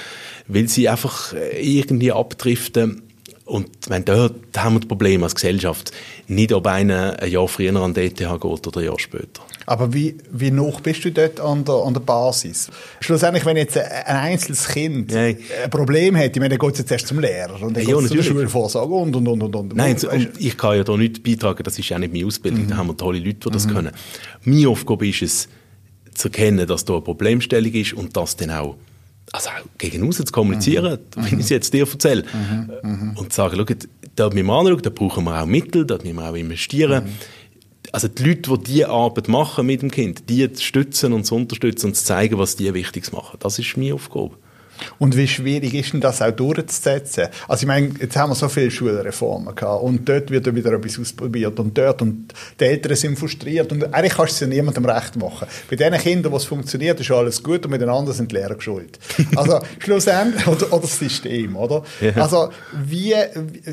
weil 0.47 0.69
sie 0.69 0.89
einfach 0.89 1.35
irgendwie 1.61 2.13
abdriften 2.13 3.03
und 3.47 3.69
wenn 3.87 4.05
dort 4.05 4.35
haben 4.57 4.75
wir 4.75 4.81
das 4.81 4.89
Problem 4.89 5.23
als 5.23 5.37
Gesellschaft, 5.37 5.93
nicht 6.27 6.53
ob 6.53 6.67
einer 6.67 7.17
ein 7.21 7.31
Jahr 7.31 7.47
früher 7.47 7.75
an 7.77 7.95
die 7.95 8.01
ETH 8.01 8.17
geht 8.17 8.45
oder 8.45 8.81
ein 8.81 8.85
Jahr 8.85 8.99
später. 8.99 9.43
Aber 9.67 9.95
wie, 9.95 10.17
wie 10.33 10.51
noch 10.51 10.81
bist 10.81 11.05
du 11.05 11.13
dort 11.13 11.39
an 11.39 11.65
der, 11.65 11.77
an 11.77 11.95
der 11.95 12.01
Basis? 12.01 12.69
Schlussendlich, 12.99 13.47
wenn 13.47 13.57
jetzt 13.57 13.79
ein 13.79 14.17
einzelnes 14.17 14.67
Kind 14.67 15.13
Nein. 15.13 15.39
ein 15.63 15.71
Problem 15.71 16.17
hat, 16.17 16.35
ich 16.35 16.41
meine, 16.41 16.57
dann 16.57 16.59
geht 16.59 16.73
es 16.73 16.79
jetzt 16.81 16.91
erst 16.91 17.07
zum 17.07 17.21
Lehrer 17.21 17.63
und 17.63 17.77
dann 17.77 17.87
ja, 17.87 17.97
geht 17.97 18.09
zur 18.09 18.23
Schulvorsorge 18.25 18.95
und, 18.95 19.15
und, 19.15 19.29
und, 19.29 19.43
und, 19.43 19.55
und. 19.55 19.77
Nein, 19.77 19.97
und 20.11 20.31
ich 20.41 20.57
kann 20.57 20.77
ja 20.77 20.83
da 20.83 20.97
nicht 20.97 21.23
beitragen, 21.23 21.63
das 21.63 21.79
ist 21.79 21.89
ja 21.89 22.01
nicht 22.01 22.13
meine 22.13 22.27
Ausbildung, 22.27 22.65
mhm. 22.65 22.69
da 22.71 22.77
haben 22.79 22.89
wir 22.89 22.97
tolle 22.97 23.21
Leute, 23.21 23.39
die 23.39 23.51
das 23.51 23.67
mhm. 23.69 23.75
können. 23.75 23.91
Meine 24.43 24.69
Aufgabe 24.69 25.07
ist 25.07 25.23
es, 25.23 25.49
zu 26.15 26.29
erkennen, 26.29 26.67
dass 26.67 26.85
da 26.85 26.95
eine 26.95 27.03
Problemstellung 27.03 27.73
ist 27.73 27.93
und 27.93 28.17
das 28.17 28.37
dann 28.37 28.51
auch 28.51 28.77
also 29.33 29.51
gegen 29.79 30.03
uns 30.03 30.17
zu 30.17 30.25
kommunizieren, 30.25 30.99
mhm. 31.17 31.25
wenn 31.25 31.39
ich 31.39 31.47
es 31.47 31.49
jetzt 31.51 31.73
dir 31.73 31.87
erzähle. 31.87 32.25
Mhm. 32.33 32.91
mhm. 32.91 33.17
Und 33.17 33.33
zu 33.33 33.37
sagen, 33.37 33.57
schau, 33.57 33.75
da 34.15 34.31
müssen 34.31 34.47
wir 34.47 34.55
anschauen, 34.55 34.83
da 34.83 34.91
brauchen 34.91 35.25
wir 35.25 35.43
auch 35.43 35.47
Mittel, 35.47 35.85
da 35.85 35.97
müssen 35.97 36.17
wir 36.17 36.31
auch 36.31 36.35
investieren. 36.35 37.05
Mhm. 37.05 37.11
Also 37.93 38.09
die 38.09 38.25
Leute, 38.25 38.59
die 38.59 38.65
diese 38.65 38.89
Arbeit 38.89 39.29
machen 39.29 39.67
mit 39.67 39.83
dem 39.83 39.91
Kind, 39.91 40.29
die 40.29 40.51
zu 40.53 40.63
stützen 40.63 41.13
und 41.13 41.25
zu 41.25 41.35
unterstützen 41.35 41.87
und 41.87 41.95
zu 41.95 42.05
zeigen, 42.05 42.39
was 42.39 42.57
die 42.57 42.73
Wichtiges 42.75 43.13
machen, 43.13 43.37
das 43.41 43.59
ist 43.59 43.77
meine 43.77 43.95
Aufgabe. 43.95 44.33
Und 44.99 45.17
wie 45.17 45.29
schwierig 45.29 45.75
ist 45.75 45.93
denn 45.93 46.01
das 46.01 46.23
auch 46.23 46.31
durchzusetzen? 46.31 47.29
Also 47.49 47.63
ich 47.63 47.67
meine, 47.67 47.91
jetzt 48.01 48.17
haben 48.17 48.31
wir 48.31 48.35
so 48.35 48.49
viele 48.49 48.71
Schulreformen 48.71 49.55
gehabt 49.55 49.83
und 49.83 50.09
dort 50.09 50.31
wird 50.31 50.55
wieder 50.55 50.73
etwas 50.73 50.99
ausprobiert 50.99 51.59
und 51.59 51.77
dort 51.77 52.03
und 52.03 52.33
die 52.61 52.65
Eltern 52.65 52.97
sind 52.97 53.19
frustriert 53.19 53.73
und 53.73 53.93
eigentlich 53.95 54.15
kannst 54.15 54.41
du 54.41 54.45
es 54.45 54.51
ja 54.51 54.57
niemandem 54.57 54.85
recht 54.85 55.17
machen. 55.17 55.47
Bei 55.69 55.77
den 55.77 55.95
Kindern, 55.95 56.33
wo 56.33 56.37
es 56.37 56.45
funktioniert, 56.45 57.01
ist 57.01 57.11
alles 57.11 57.43
gut 57.43 57.65
und 57.65 57.71
mit 57.71 57.81
den 57.81 57.89
anderen 57.89 58.17
sind 58.17 58.31
die 58.31 58.37
Lehrer 58.37 58.61
schuld. 58.61 58.99
Also 59.37 59.61
schlussendlich, 59.81 60.47
oder, 60.47 60.73
oder 60.73 60.83
das 60.83 60.99
System, 60.99 61.57
oder? 61.57 61.83
Ja. 62.01 62.13
Also 62.17 62.51
wie, 62.73 63.15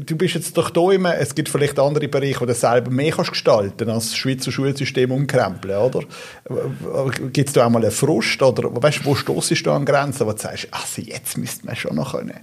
du 0.05 0.15
bist 0.15 0.35
jetzt 0.35 0.57
doch 0.57 0.69
da 0.69 0.91
immer, 0.91 1.15
es 1.17 1.35
gibt 1.35 1.47
vielleicht 1.47 1.79
andere 1.79 2.07
Bereiche, 2.07 2.41
wo 2.41 2.45
du 2.45 2.53
selber 2.53 2.91
mehr 2.91 3.11
kannst 3.11 3.31
gestalten 3.31 3.89
als 3.89 4.09
das 4.09 4.17
Schweizer 4.17 4.51
Schulsystem 4.51 5.11
umkrempeln, 5.11 5.77
oder? 5.77 6.01
Gibt 7.31 7.49
es 7.49 7.53
da 7.53 7.65
auch 7.65 7.69
mal 7.69 7.81
einen 7.81 7.91
Frust 7.91 8.41
oder 8.41 8.69
weißt, 8.71 9.05
wo 9.05 9.15
stoßest 9.15 9.65
du 9.65 9.71
an 9.71 9.85
Grenzen, 9.85 10.27
wo 10.27 10.31
du 10.31 10.41
sagst, 10.41 10.67
ach, 10.71 10.85
also 10.97 11.09
jetzt 11.09 11.37
müsste 11.37 11.65
man 11.65 11.75
schon 11.75 11.95
noch 11.95 12.13
können. 12.13 12.39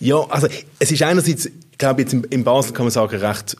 Ja, 0.00 0.20
also 0.28 0.48
es 0.78 0.92
ist 0.92 1.02
einerseits, 1.02 1.46
ich 1.46 1.78
glaube 1.78 2.02
jetzt 2.02 2.12
in 2.12 2.44
Basel 2.44 2.72
kann 2.72 2.84
man 2.84 2.90
sagen, 2.90 3.16
recht 3.16 3.56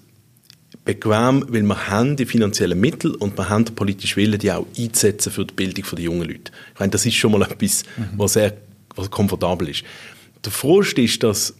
bequem, 0.85 1.47
weil 1.49 1.63
wir 1.63 1.89
haben 1.89 2.17
die 2.17 2.27
finanziellen 2.27 2.79
Mittel 2.79 3.15
und 3.15 3.39
wir 3.39 3.49
haben 3.49 3.65
den 3.65 3.75
politischen 3.75 4.17
Willen, 4.17 4.39
die 4.39 4.53
auch 4.53 4.67
einzusetzen 4.77 5.33
für 5.33 5.47
die 5.47 5.55
Bildung 5.55 5.85
der 5.93 6.01
jungen 6.01 6.29
Leute. 6.29 6.53
Ich 6.75 6.81
meine, 6.81 6.91
das 6.91 7.07
ist 7.07 7.15
schon 7.15 7.33
mal 7.33 7.43
etwas, 7.43 7.85
mhm. 7.97 8.11
was 8.17 8.35
sehr 8.35 8.55
was 8.97 9.11
komfortabel 9.11 9.71
ist. 9.71 9.83
Der 10.45 10.53
Frust 10.53 10.99
ist, 10.99 11.23
dass 11.23 11.55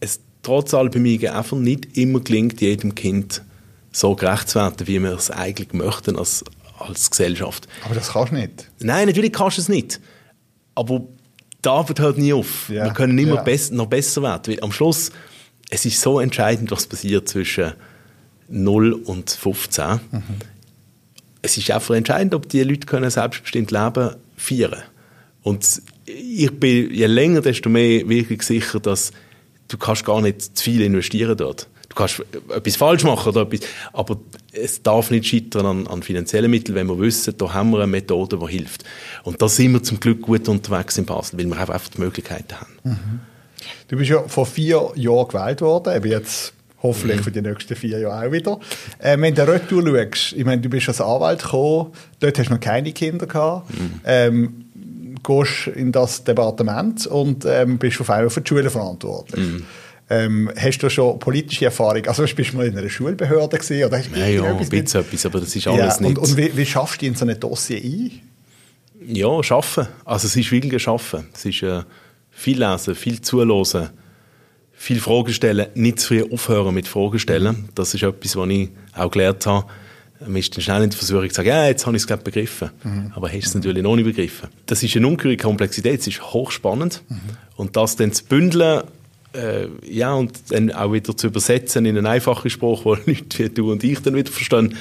es 0.00 0.20
trotz 0.42 0.72
bei 0.72 0.98
mir 0.98 1.34
einfach 1.34 1.56
nicht 1.56 1.96
immer 1.96 2.20
gelingt, 2.20 2.60
jedem 2.60 2.94
Kind 2.94 3.42
so 3.92 4.16
gerecht 4.16 4.50
zu 4.50 4.58
werden, 4.58 4.86
wie 4.86 5.00
wir 5.00 5.12
es 5.12 5.30
eigentlich 5.30 5.72
möchten 5.72 6.18
als, 6.18 6.44
als 6.78 7.10
Gesellschaft. 7.10 7.68
Aber 7.84 7.94
das 7.94 8.10
kannst 8.12 8.32
du 8.32 8.36
nicht. 8.36 8.70
Nein, 8.80 9.06
natürlich 9.06 9.32
kannst 9.32 9.58
du 9.58 9.62
es 9.62 9.68
nicht. 9.68 10.00
Aber 10.74 11.06
die 11.64 11.68
Arbeit 11.68 12.00
hört 12.00 12.18
nie 12.18 12.32
auf. 12.32 12.68
Ja. 12.68 12.84
Wir 12.84 12.92
können 12.92 13.18
immer 13.18 13.36
ja. 13.36 13.42
bess 13.42 13.70
noch 13.70 13.86
besser 13.86 14.22
werden. 14.22 14.54
Weil 14.54 14.62
am 14.62 14.72
Schluss, 14.72 15.10
es 15.70 15.84
ist 15.84 16.00
so 16.00 16.20
entscheidend, 16.20 16.70
was 16.70 16.86
passiert 16.86 17.28
zwischen 17.28 17.72
0 18.48 18.92
und 18.92 19.30
15. 19.30 20.00
Mhm. 20.10 20.22
Es 21.42 21.56
ist 21.56 21.70
einfach 21.70 21.94
entscheidend, 21.94 22.34
ob 22.34 22.48
die 22.48 22.62
Leute 22.62 22.86
können 22.86 23.10
selbstbestimmt 23.10 23.70
leben 23.70 24.16
feiern. 24.36 24.82
Und 25.42 25.82
ich 26.06 26.50
bin 26.58 26.92
je 26.92 27.06
länger, 27.06 27.40
desto 27.40 27.68
mehr 27.68 28.08
wirklich 28.08 28.42
sicher, 28.42 28.80
dass 28.80 29.12
du 29.68 29.76
kannst 29.76 30.04
gar 30.04 30.20
nicht 30.20 30.56
zu 30.56 30.64
viel 30.64 30.80
investieren 30.80 31.36
dort. 31.36 31.68
Du 31.88 31.96
kannst 31.96 32.22
etwas 32.54 32.76
falsch 32.76 33.04
machen 33.04 33.28
oder 33.28 33.42
etwas, 33.42 33.68
aber 33.92 34.18
es 34.54 34.82
darf 34.82 35.10
nicht 35.10 35.26
scheitern 35.26 35.66
an, 35.66 35.86
an 35.86 36.02
finanziellen 36.02 36.50
Mitteln, 36.50 36.74
wenn 36.74 36.86
wir 36.86 36.98
wissen, 36.98 37.34
da 37.36 37.52
haben 37.52 37.70
wir 37.70 37.78
eine 37.78 37.86
Methode, 37.86 38.38
die 38.38 38.52
hilft. 38.52 38.84
Und 39.22 39.40
da 39.42 39.48
sind 39.48 39.72
wir 39.72 39.82
zum 39.82 40.00
Glück 40.00 40.22
gut 40.22 40.48
unterwegs 40.48 40.98
in 40.98 41.04
Basel, 41.04 41.38
weil 41.38 41.46
wir 41.46 41.58
einfach 41.58 41.88
die 41.88 42.00
Möglichkeiten 42.00 42.60
haben. 42.60 42.78
Mhm. 42.84 43.20
Du 43.88 43.96
bist 43.96 44.10
ja 44.10 44.22
vor 44.26 44.46
vier 44.46 44.92
Jahren 44.94 45.28
gewählt 45.28 45.60
worden, 45.60 45.96
eben 45.96 46.10
jetzt 46.10 46.52
hoffentlich 46.82 47.18
mhm. 47.20 47.24
für 47.24 47.30
die 47.32 47.42
nächsten 47.42 47.74
vier 47.74 47.98
Jahre 47.98 48.26
auch 48.26 48.32
wieder. 48.32 48.60
Ähm, 49.00 49.22
wenn 49.22 49.34
du 49.34 49.48
Retour 49.48 49.82
schaust, 49.82 50.34
ich 50.34 50.44
meine, 50.44 50.60
du 50.60 50.68
bist 50.68 50.88
als 50.88 51.00
Anwalt 51.00 51.42
gekommen, 51.42 51.92
dort 52.20 52.38
hast 52.38 52.48
du 52.48 52.52
noch 52.52 52.60
keine 52.60 52.92
Kinder 52.92 53.26
gehabt, 53.26 53.70
mhm. 53.70 54.00
ähm, 54.04 54.64
gehst 55.22 55.68
in 55.68 55.90
das 55.92 56.24
Departement 56.24 57.06
und 57.06 57.44
ähm, 57.46 57.78
bist 57.78 58.00
auf 58.00 58.10
einmal 58.10 58.30
für 58.30 58.42
die 58.42 58.48
Schule 58.48 58.70
verantwortlich. 58.70 59.40
Mhm. 59.40 59.64
Ähm, 60.10 60.50
hast 60.56 60.78
du 60.78 60.90
schon 60.90 61.18
politische 61.18 61.64
Erfahrung? 61.64 62.06
Also 62.06 62.24
bist 62.24 62.52
du 62.52 62.56
mal 62.56 62.66
in 62.66 62.76
einer 62.76 62.88
Schulbehörde 62.90 63.56
gesehen 63.56 63.86
oder 63.86 63.98
hast 63.98 64.10
ja, 64.14 64.26
ja, 64.26 64.44
ein 64.44 64.58
bisschen 64.58 65.00
etwas, 65.00 65.24
aber 65.24 65.40
das 65.40 65.56
ist 65.56 65.66
alles 65.66 65.98
ja, 65.98 66.06
nicht. 66.06 66.18
Und, 66.18 66.36
wie, 66.36 66.54
wie, 66.54 66.66
schaffst 66.66 67.00
du 67.00 67.06
in 67.06 67.14
so 67.14 67.24
ein 67.24 67.40
Dossier 67.40 67.78
ein? 67.82 68.10
Ja, 69.06 69.42
schaffen. 69.42 69.86
Also 70.04 70.26
es 70.26 70.36
ist 70.36 70.52
wirklich 70.52 70.82
schaffen. 70.82 71.28
Es 71.34 71.44
ist 71.46 71.62
äh, 71.62 71.82
viel 72.30 72.62
lesen, 72.62 72.94
viel 72.94 73.22
zuhören, 73.22 73.90
viel 74.72 75.00
Fragen 75.00 75.32
stellen, 75.32 75.68
nicht 75.74 76.00
zu 76.00 76.08
früh 76.08 76.22
aufhören 76.30 76.74
mit 76.74 76.86
Fragen 76.86 77.18
stellen. 77.18 77.68
Das 77.74 77.94
ist 77.94 78.02
etwas, 78.02 78.36
was 78.36 78.48
ich 78.50 78.70
auch 78.94 79.10
gelernt 79.10 79.46
habe. 79.46 79.66
Man 80.20 80.36
ist 80.36 80.54
dann 80.54 80.62
schnell 80.62 80.82
in 80.82 80.90
der 80.90 80.98
Versuchung 80.98 81.28
zu 81.28 81.34
sagen, 81.34 81.48
ja, 81.48 81.66
jetzt 81.66 81.86
habe 81.86 81.96
ich 81.96 82.02
es 82.02 82.06
gerade 82.06 82.22
begriffen. 82.22 82.70
Mhm. 82.82 83.12
Aber 83.14 83.28
hast 83.28 83.46
es 83.46 83.54
natürlich 83.54 83.82
noch 83.82 83.96
nicht 83.96 84.04
begriffen. 84.04 84.48
Das 84.66 84.82
ist 84.82 84.96
eine 84.96 85.06
ungeheure 85.06 85.36
Komplexität, 85.36 86.00
es 86.00 86.06
ist 86.06 86.22
hochspannend. 86.22 87.02
Mhm. 87.08 87.20
Und 87.56 87.76
das 87.76 87.96
dann 87.96 88.12
zu 88.12 88.24
bündeln, 88.24 88.82
äh, 89.34 89.68
ja, 89.86 90.14
und 90.14 90.32
dann 90.50 90.72
auch 90.72 90.92
wieder 90.92 91.16
zu 91.16 91.26
übersetzen 91.26 91.86
in 91.86 91.96
einen 91.96 92.06
einfachen 92.06 92.50
Spruch, 92.50 92.84
wo 92.84 92.94
Leute 92.94 93.38
wie 93.38 93.48
du 93.48 93.72
und 93.72 93.82
ich 93.84 94.00
dann 94.00 94.14
wieder 94.14 94.30
verstehen, 94.30 94.76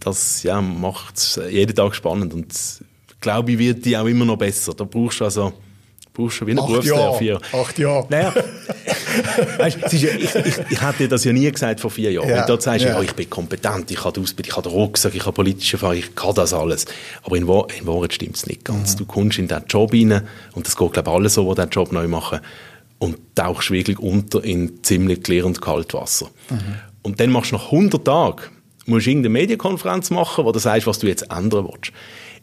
das 0.00 0.42
ja, 0.42 0.60
macht 0.60 1.16
es 1.16 1.40
jeden 1.50 1.74
Tag 1.74 1.94
spannend. 1.94 2.32
Und 2.34 2.54
glaube 3.20 3.52
ich, 3.52 3.58
wird 3.58 3.84
die 3.84 3.96
auch 3.96 4.06
immer 4.06 4.24
noch 4.24 4.36
besser. 4.36 4.74
Da 4.74 4.84
brauchst 4.84 5.20
du 5.20 5.24
also 5.24 5.52
brauchst 6.16 6.40
du 6.40 6.46
wie 6.46 6.52
eine 6.52 6.62
Berufslehre 6.62 7.40
Acht 7.52 7.78
Jahre. 7.78 8.06
Naja. 8.08 8.32
weißt, 9.58 9.78
ist 9.92 10.02
ja, 10.02 10.10
ich, 10.10 10.34
ich, 10.34 10.54
ich 10.70 10.80
hätte 10.80 10.98
dir 10.98 11.08
das 11.08 11.24
ja 11.24 11.32
nie 11.32 11.50
gesagt 11.50 11.80
vor 11.80 11.90
vier 11.90 12.10
Jahren. 12.12 12.28
Ja. 12.28 12.48
Wenn 12.48 12.56
du 12.56 12.60
sagst, 12.60 12.84
ja. 12.84 12.92
ja. 12.92 13.02
ich 13.02 13.12
bin 13.12 13.28
kompetent, 13.28 13.90
ich 13.90 14.02
habe 14.02 14.12
die 14.12 14.20
Ausbildung, 14.20 14.50
ich 14.50 14.56
habe 14.56 14.68
den 14.68 14.78
Rucksack, 14.78 15.14
ich 15.14 15.22
habe 15.22 15.32
politische 15.32 15.76
Erfahrung, 15.76 15.96
ich 15.96 16.14
kann 16.14 16.34
das 16.34 16.54
alles. 16.54 16.86
Aber 17.22 17.36
in, 17.36 17.46
Wahr 17.46 17.66
in 17.78 17.86
Wahrheit 17.86 18.14
stimmt 18.14 18.36
es 18.36 18.46
nicht 18.46 18.64
ganz. 18.64 18.94
Mhm. 18.94 18.98
Du 18.98 19.04
kommst 19.06 19.38
in 19.38 19.48
diesen 19.48 19.66
Job 19.66 19.92
rein 19.92 20.22
und 20.54 20.66
das 20.66 20.76
geht, 20.76 20.92
glaube 20.92 21.10
ich, 21.10 21.14
alle 21.14 21.28
so, 21.28 21.52
die 21.52 21.60
diesen 21.60 21.70
Job 21.70 21.92
neu 21.92 22.08
machen 22.08 22.40
und 22.98 23.18
tauchst 23.34 23.70
wirklich 23.70 23.98
unter 23.98 24.42
in 24.42 24.82
ziemlich 24.82 25.22
klärend 25.22 25.60
Kaltwasser. 25.60 26.30
Mhm. 26.50 26.76
Und 27.02 27.20
dann 27.20 27.30
machst 27.30 27.52
du 27.52 27.56
nach 27.56 27.66
100 27.66 28.04
Tagen, 28.04 28.42
musst 28.86 29.06
irgendeine 29.06 29.32
Medienkonferenz 29.32 30.10
machen, 30.10 30.44
wo 30.44 30.52
du 30.52 30.58
sagst, 30.58 30.86
was 30.86 30.98
du 30.98 31.06
jetzt 31.06 31.30
ändern 31.30 31.68
willst. 31.70 31.92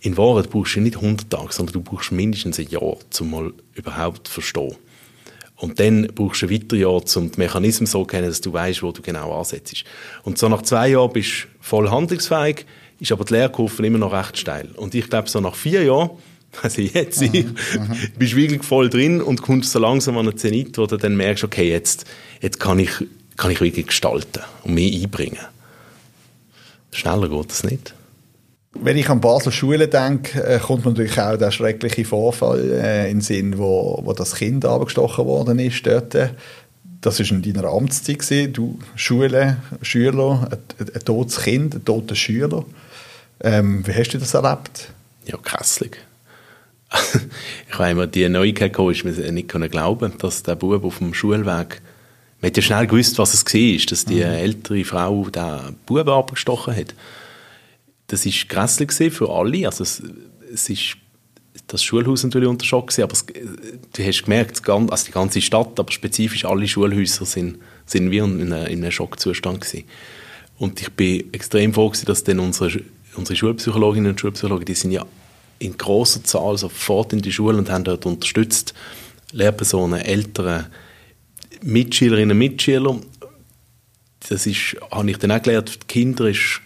In 0.02 0.18
Wahrheit 0.18 0.50
brauchst 0.50 0.76
du 0.76 0.82
nicht 0.82 0.98
100 0.98 1.30
Tage, 1.30 1.54
sondern 1.54 1.74
du 1.74 1.82
brauchst 1.82 2.12
mindestens 2.12 2.60
ein 2.60 2.68
Jahr, 2.68 2.98
um 3.20 3.32
mal 3.32 3.54
überhaupt 3.74 4.28
zu 4.28 4.34
verstehen. 4.34 4.76
Und 5.56 5.80
dann 5.80 6.08
brauchst 6.14 6.42
du 6.42 6.48
ein 6.48 6.52
weiteres 6.52 6.80
Jahr, 6.82 6.94
um 6.94 7.32
die 7.32 7.40
Mechanismen 7.40 7.88
so 7.88 8.02
zu 8.02 8.08
kennen, 8.08 8.28
dass 8.28 8.42
du 8.42 8.52
weißt, 8.52 8.84
wo 8.84 8.92
du 8.92 9.02
genau 9.02 9.38
ansetzt. 9.38 9.86
Und 10.24 10.38
so 10.38 10.50
nach 10.50 10.62
zwei 10.64 10.90
Jahren 10.90 11.14
bist 11.14 11.44
du 11.44 11.48
voll 11.62 11.90
handlungsfähig, 11.90 12.66
ist 13.00 13.12
aber 13.12 13.24
die 13.24 13.34
Lehrkurve 13.34 13.86
immer 13.86 13.98
noch 13.98 14.14
recht 14.14 14.38
steil. 14.38 14.70
Und 14.76 14.94
ich 14.94 15.10
glaube, 15.10 15.30
so 15.30 15.40
nach 15.40 15.56
vier 15.56 15.84
Jahren, 15.84 16.12
also 16.62 16.82
jetzt, 16.82 17.22
mhm, 17.22 17.28
mhm. 17.74 17.98
bist 18.18 18.34
du 18.34 18.38
wirklich 18.38 18.64
voll 18.64 18.90
drin 18.90 19.22
und 19.22 19.42
kommst 19.42 19.72
so 19.72 19.80
langsam 19.80 20.18
an 20.18 20.28
einen 20.28 20.38
Zenit, 20.38 20.78
wo 20.78 20.86
du 20.86 20.98
dann 20.98 21.16
merkst, 21.16 21.44
okay, 21.44 21.70
jetzt, 21.70 22.06
jetzt 22.42 22.60
kann, 22.60 22.80
ich, 22.80 22.92
kann 23.38 23.52
ich 23.52 23.62
wirklich 23.62 23.88
gestalten 23.88 24.42
und 24.64 24.74
mich 24.74 25.02
einbringen. 25.02 25.40
Schneller 26.92 27.30
geht 27.30 27.50
das 27.50 27.64
nicht. 27.64 27.94
Wenn 28.76 28.98
ich 28.98 29.10
an 29.10 29.22
Basel 29.22 29.52
Schule 29.52 29.88
denke, 29.88 30.44
äh, 30.44 30.60
kommt 30.60 30.84
man 30.84 30.94
natürlich 30.94 31.20
auch 31.20 31.38
der 31.38 31.52
schreckliche 31.52 32.06
Vorfall 32.06 32.72
äh, 32.72 33.10
in 33.10 33.18
den 33.18 33.22
Sinn, 33.22 33.58
wo, 33.58 34.02
wo 34.04 34.14
das 34.14 34.36
Kind 34.36 34.66
abgestochen 34.66 35.26
worden 35.26 35.60
ist 35.60 35.86
dort. 35.86 36.16
Das 37.02 37.20
war 37.20 37.30
in 37.30 37.44
deiner 37.44 37.68
Amtszeit. 37.68 38.20
Gewesen. 38.20 38.54
Du, 38.54 38.80
Schule, 38.96 39.58
Schüler, 39.82 40.48
ein, 40.50 40.88
ein 40.94 41.06
totes 41.06 41.42
Kind, 41.42 41.76
ein 41.76 41.86
toter 41.86 42.16
Schüler. 42.16 42.66
Ähm, 43.42 43.86
wie 43.86 43.94
hast 43.94 44.12
du 44.12 44.18
das 44.18 44.34
erlebt? 44.34 44.90
Ja, 45.26 45.38
grässlich. 45.38 45.98
ich 47.70 47.78
habe 47.78 47.92
immer 47.92 48.08
die 48.08 48.28
Neuigkeit 48.30 48.74
gekommen, 48.74 48.92
ich 48.92 49.04
nicht 49.04 49.50
glauben, 49.50 50.14
dass 50.20 50.44
der 50.44 50.56
Bub 50.56 50.84
auf 50.84 51.00
dem 51.00 51.14
Schulweg 51.14 51.82
man 52.42 52.50
hat 52.50 52.58
ja 52.58 52.64
schnell 52.64 52.88
gewusst, 52.88 53.18
was 53.20 53.34
es 53.34 53.46
war, 53.46 53.86
dass 53.86 54.04
die 54.04 54.16
mhm. 54.16 54.22
ältere 54.22 54.84
Frau 54.84 55.30
den 55.30 55.78
Buben 55.86 56.10
abgestochen 56.10 56.76
hat 56.76 56.94
das 58.14 58.26
ist 58.26 58.48
grässlich 58.48 58.92
für 59.14 59.30
alle. 59.30 59.66
Also 59.66 59.84
es, 59.84 60.04
es 60.54 60.70
ist 60.70 60.98
das 61.68 61.84
Schulhaus 61.84 62.24
natürlich 62.24 62.50
unter 62.50 62.66
Schock 62.66 62.88
gewesen, 62.88 63.04
aber 63.04 63.14
es, 63.14 63.26
du 63.26 64.06
hast 64.06 64.24
gemerkt, 64.24 64.70
also 64.70 65.06
die 65.06 65.12
ganze 65.12 65.42
Stadt, 65.42 65.80
aber 65.80 65.92
spezifisch 65.92 66.46
alle 66.46 66.68
Schulhäuser 66.68 67.26
sind, 67.26 67.58
sind 67.86 68.12
wie 68.12 68.18
in, 68.18 68.54
einem, 68.54 68.68
in 68.68 68.84
einem 68.84 68.92
Schockzustand 68.92 69.62
gewesen. 69.62 69.86
Und 70.60 70.82
ich 70.82 70.90
bin 70.92 71.34
extrem 71.34 71.74
froh 71.74 71.90
gewesen, 71.90 72.06
dass 72.06 72.24
dann 72.24 72.40
unsere, 72.40 72.82
unsere 73.16 73.36
Schulpsychologinnen 73.36 74.12
und 74.12 74.20
Schulpsychologen, 74.20 74.66
die 74.66 74.76
sind 74.76 74.92
ja 74.92 75.06
in 75.64 75.78
großer 75.78 76.24
Zahl 76.24 76.58
sofort 76.58 77.14
in 77.14 77.22
die 77.22 77.32
Schule 77.32 77.58
und 77.58 77.70
haben 77.70 77.84
dort 77.84 78.06
unterstützt, 78.06 78.74
Lehrpersonen, 79.32 80.00
Eltern, 80.00 80.68
Mitschülerinnen 81.62 82.32
und 82.32 82.38
Mitschüler. 82.38 83.00
Das 84.30 84.46
ist, 84.46 84.78
habe 84.92 85.10
ich 85.10 85.18
dann 85.18 85.32
auch 85.32 85.42
gelernt, 85.42 85.70
für 85.70 85.80
die 85.80 85.88
Kinder 85.88 86.30
ist 86.30 86.62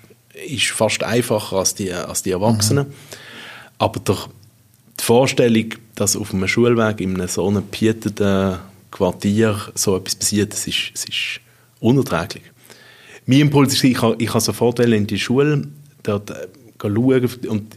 ist 0.45 0.67
fast 0.67 1.03
einfacher 1.03 1.57
als 1.57 1.75
die, 1.75 1.91
als 1.91 2.23
die 2.23 2.31
Erwachsenen. 2.31 2.87
Mhm. 2.87 2.93
Aber 3.79 3.99
doch 3.99 4.29
die 4.99 5.03
Vorstellung, 5.03 5.69
dass 5.95 6.15
auf 6.15 6.33
einem 6.33 6.47
Schulweg 6.47 7.01
in 7.01 7.15
einem 7.15 7.27
so 7.27 7.47
einem 7.47 7.63
gepieteten 7.69 8.57
Quartier 8.91 9.59
so 9.75 9.97
etwas 9.97 10.15
passiert, 10.15 10.53
das 10.53 10.67
ist, 10.67 10.91
das 10.93 11.05
ist 11.05 11.39
unerträglich. 11.79 12.43
Mein 13.25 13.41
Impuls 13.41 13.73
ist, 13.73 13.83
ich 13.83 14.01
habe, 14.01 14.15
ich 14.19 14.29
habe 14.29 14.41
sofort 14.41 14.79
in 14.79 15.07
die 15.07 15.19
Schule 15.19 15.67
dort 16.03 16.31
äh, 16.31 16.47
schauen 16.81 17.29
und 17.47 17.75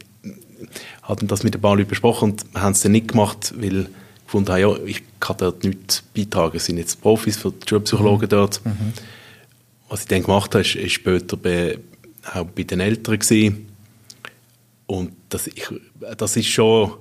hatten 1.03 1.27
das 1.27 1.43
mit 1.43 1.55
ein 1.55 1.61
paar 1.61 1.75
Leuten 1.75 1.89
besprochen 1.89 2.31
und 2.31 2.45
haben 2.53 2.73
es 2.73 2.81
dann 2.81 2.91
nicht 2.93 3.09
gemacht, 3.09 3.53
weil 3.57 3.81
ich 3.81 3.87
gefunden 4.25 4.49
habe, 4.49 4.61
ja, 4.61 4.75
ich 4.85 5.03
kann 5.19 5.37
dort 5.37 5.63
nichts 5.63 6.01
beitragen. 6.15 6.57
Es 6.57 6.65
sind 6.65 6.77
jetzt 6.77 7.01
Profis 7.01 7.37
für 7.37 7.51
die 7.51 7.67
Schulpsychologen 7.67 8.27
mhm. 8.27 8.29
dort. 8.29 8.65
Mhm. 8.65 8.93
Was 9.89 10.01
ich 10.01 10.07
dann 10.07 10.23
gemacht 10.23 10.53
habe, 10.53 10.61
ist, 10.61 10.75
ist 10.75 10.93
später 10.93 11.35
bei, 11.35 11.77
auch 12.33 12.45
bei 12.45 12.63
den 12.63 12.79
Eltern 12.79 13.19
gewesen. 13.19 13.67
Und 14.85 15.11
das, 15.29 15.47
ich, 15.47 15.67
das 16.17 16.37
ist 16.37 16.47
schon 16.47 16.93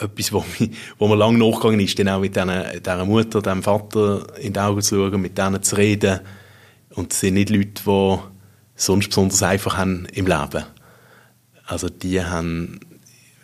etwas, 0.00 0.32
wo, 0.32 0.44
mich, 0.58 0.70
wo 0.98 1.08
mir 1.08 1.16
lange 1.16 1.38
nachgegangen 1.38 1.80
ist, 1.80 1.98
dann 1.98 2.08
auch 2.08 2.20
mit 2.20 2.34
dieser, 2.34 2.80
dieser 2.80 3.04
Mutter, 3.04 3.40
diesem 3.40 3.62
Vater 3.62 4.26
in 4.38 4.52
die 4.52 4.60
Augen 4.60 4.82
zu 4.82 4.96
schauen, 4.96 5.20
mit 5.20 5.38
denen 5.38 5.62
zu 5.62 5.76
reden. 5.76 6.20
Und 6.90 7.12
es 7.12 7.20
sind 7.20 7.34
nicht 7.34 7.50
Leute, 7.50 7.82
die 7.84 8.18
sonst 8.76 9.08
besonders 9.08 9.42
einfach 9.42 9.76
haben 9.76 10.06
im 10.12 10.26
Leben. 10.26 10.64
Also 11.66 11.88
die 11.88 12.22
haben, 12.22 12.80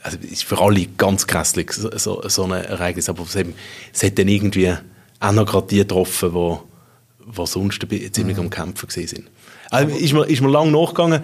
also 0.03 0.19
es 0.23 0.31
ist 0.31 0.45
für 0.45 0.61
alle 0.61 0.87
ganz 0.87 1.27
grässlich, 1.27 1.73
so, 1.73 1.91
so, 2.29 2.45
ein 2.45 2.53
Ereignis, 2.53 3.09
aber 3.09 3.23
es, 3.23 3.37
eben, 3.37 3.55
es 3.93 4.03
hat 4.03 4.19
dann 4.19 4.29
irgendwie 4.29 4.73
auch 5.21 5.33
noch 5.33 5.47
gerade 5.47 5.67
die 5.69 5.79
getroffen, 5.79 6.33
die, 6.33 7.33
die 7.33 7.47
sonst 7.47 7.81
ziemlich 8.13 8.37
mhm. 8.37 8.45
am 8.45 8.51
Kämpfen 8.51 8.89
sind. 8.91 9.25
Also 9.71 9.97
ist 9.97 10.13
mir, 10.13 10.25
ist 10.27 10.41
mir 10.41 10.51
lange 10.51 10.73
nachgegangen. 10.73 11.23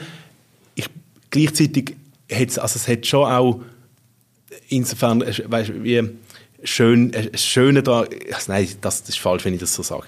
Ich, 0.75 0.89
gleichzeitig 1.31 1.97
hat 2.31 2.59
also 2.59 2.77
es 2.77 2.89
hat 2.89 3.07
schon 3.07 3.25
auch 3.25 3.61
insofern, 4.69 5.21
weißt, 5.21 5.73
wie 5.83 6.09
schön, 6.63 7.13
das 7.13 7.45
Schöne 7.45 7.83
da, 7.83 8.07
also 8.33 8.53
nein, 8.53 8.69
das, 8.81 9.03
das, 9.03 9.11
ist 9.11 9.19
falsch, 9.19 9.45
wenn 9.45 9.55
ich 9.55 9.61
das 9.61 9.75
so 9.75 9.83
sage. 9.83 10.07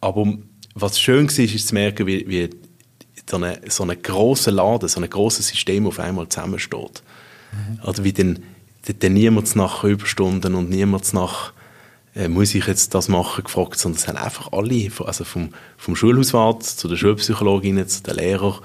Aber 0.00 0.38
was 0.74 1.00
schön 1.00 1.28
war, 1.28 1.44
ist 1.44 1.68
zu 1.68 1.74
merken, 1.74 2.06
wie, 2.06 2.28
wie 2.28 2.50
so 3.28 3.36
ein 3.36 3.58
so 3.68 3.82
eine 3.82 3.96
große 3.96 4.50
Laden, 4.50 4.88
so 4.88 5.00
ein 5.00 5.08
großes 5.08 5.48
System 5.48 5.86
auf 5.86 5.98
einmal 5.98 6.28
zusammensteht. 6.28 7.02
Mhm. 7.52 7.80
Oder 7.84 8.04
wie 8.04 8.12
dann, 8.12 8.40
dann 8.98 9.12
niemand 9.12 9.54
nach 9.56 9.84
Überstunden 9.84 10.54
und 10.54 10.70
niemand 10.70 11.12
nach 11.12 11.52
äh, 12.14 12.28
muss 12.28 12.54
ich 12.54 12.66
jetzt 12.66 12.94
das 12.94 13.08
machen, 13.08 13.44
gefragt, 13.44 13.78
sondern 13.78 14.00
es 14.00 14.08
haben 14.08 14.16
einfach 14.16 14.52
alle, 14.52 14.90
also 15.04 15.24
vom, 15.24 15.50
vom 15.76 15.94
Schulhauswart 15.94 16.64
zu 16.64 16.88
der 16.88 16.96
Schulpsychologin, 16.96 17.86
zu 17.86 18.02
den 18.02 18.16
Lehrern, 18.16 18.58